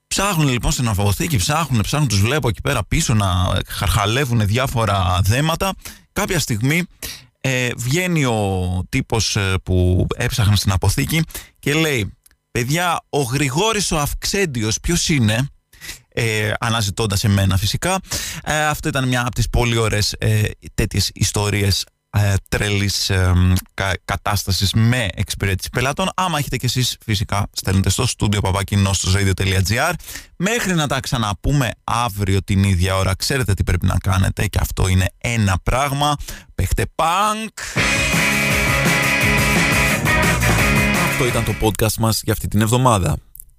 Ψάχνουν 0.08 0.48
λοιπόν 0.48 0.72
στην 0.72 0.88
αποθήκη, 0.88 1.38
ψάχνουν, 1.38 1.82
ψάχνουν, 1.82 2.08
τους 2.10 2.22
βλέπω 2.22 2.48
εκεί 2.48 2.62
πέρα 2.62 2.84
πίσω 2.84 3.14
να 3.14 3.62
χαρχαλεύουν 3.68 4.46
διάφορα 4.46 5.20
δέματα. 5.24 5.74
Κάποια 6.14 6.40
στιγμή 6.40 6.86
ε, 7.42 7.70
βγαίνει 7.78 8.26
ο 8.26 8.84
τύπος 8.90 9.36
ε, 9.36 9.54
που 9.64 10.08
έψαχνε 10.16 10.56
στην 10.56 10.72
αποθήκη 10.72 11.22
και 11.60 11.74
λέει 11.74 12.14
«Παιδιά, 12.52 13.06
ο 13.10 13.22
Γρηγόρης 13.22 13.92
ο 13.92 14.00
Αυξέντιος 14.00 14.80
ποιος 14.80 15.10
είναι» 15.10 15.50
ε, 16.14 16.52
αναζητώντας 16.60 17.24
εμένα 17.24 17.58
φυσικά. 17.58 18.00
Ε, 18.44 18.66
αυτό 18.66 18.88
ήταν 18.88 19.08
μια 19.08 19.22
από 19.22 19.36
τις 19.36 19.50
πολύ 19.50 19.78
ωραίες 19.78 20.16
ε, 20.18 20.42
τέτοιες 20.74 21.12
ιστορίες 21.14 21.86
ε, 22.14 22.34
τρελής 22.50 23.10
ε, 23.10 23.34
κατάστασης 24.06 24.74
με 24.74 25.08
εξυπηρέτηση 25.14 25.70
πελάτων. 25.70 26.10
Άμα 26.16 26.38
έχετε 26.38 26.58
κι 26.58 26.66
εσείς 26.66 26.98
φυσικά 27.06 27.48
στέλνετε 27.52 27.90
στο 27.90 28.08
στούντιο 28.08 28.42
παπακινό 28.42 28.94
στο 28.94 29.12
radio.gr 29.16 29.94
μέχρι 30.36 30.74
να 30.74 30.88
τα 30.88 31.00
ξαναπούμε 31.00 31.70
αύριο 31.84 32.44
την 32.44 32.64
ίδια 32.64 32.96
ώρα. 32.96 33.16
Ξέρετε 33.16 33.54
τι 33.54 33.64
πρέπει 33.64 33.86
να 33.86 33.98
κάνετε 33.98 34.48
και 34.48 34.60
αυτό 34.62 34.88
είναι 34.88 35.06
ένα 35.18 35.60
πράγμα. 35.64 36.16
Παίχτε 36.56 36.86
πανκ! 36.96 37.60
Αυτό 41.12 41.26
ήταν 41.26 41.44
το 41.44 41.54
podcast 41.62 41.94
μας 42.00 42.22
για 42.24 42.34
αυτή 42.34 42.48
την 42.48 42.62
εβδομάδα 42.62 43.18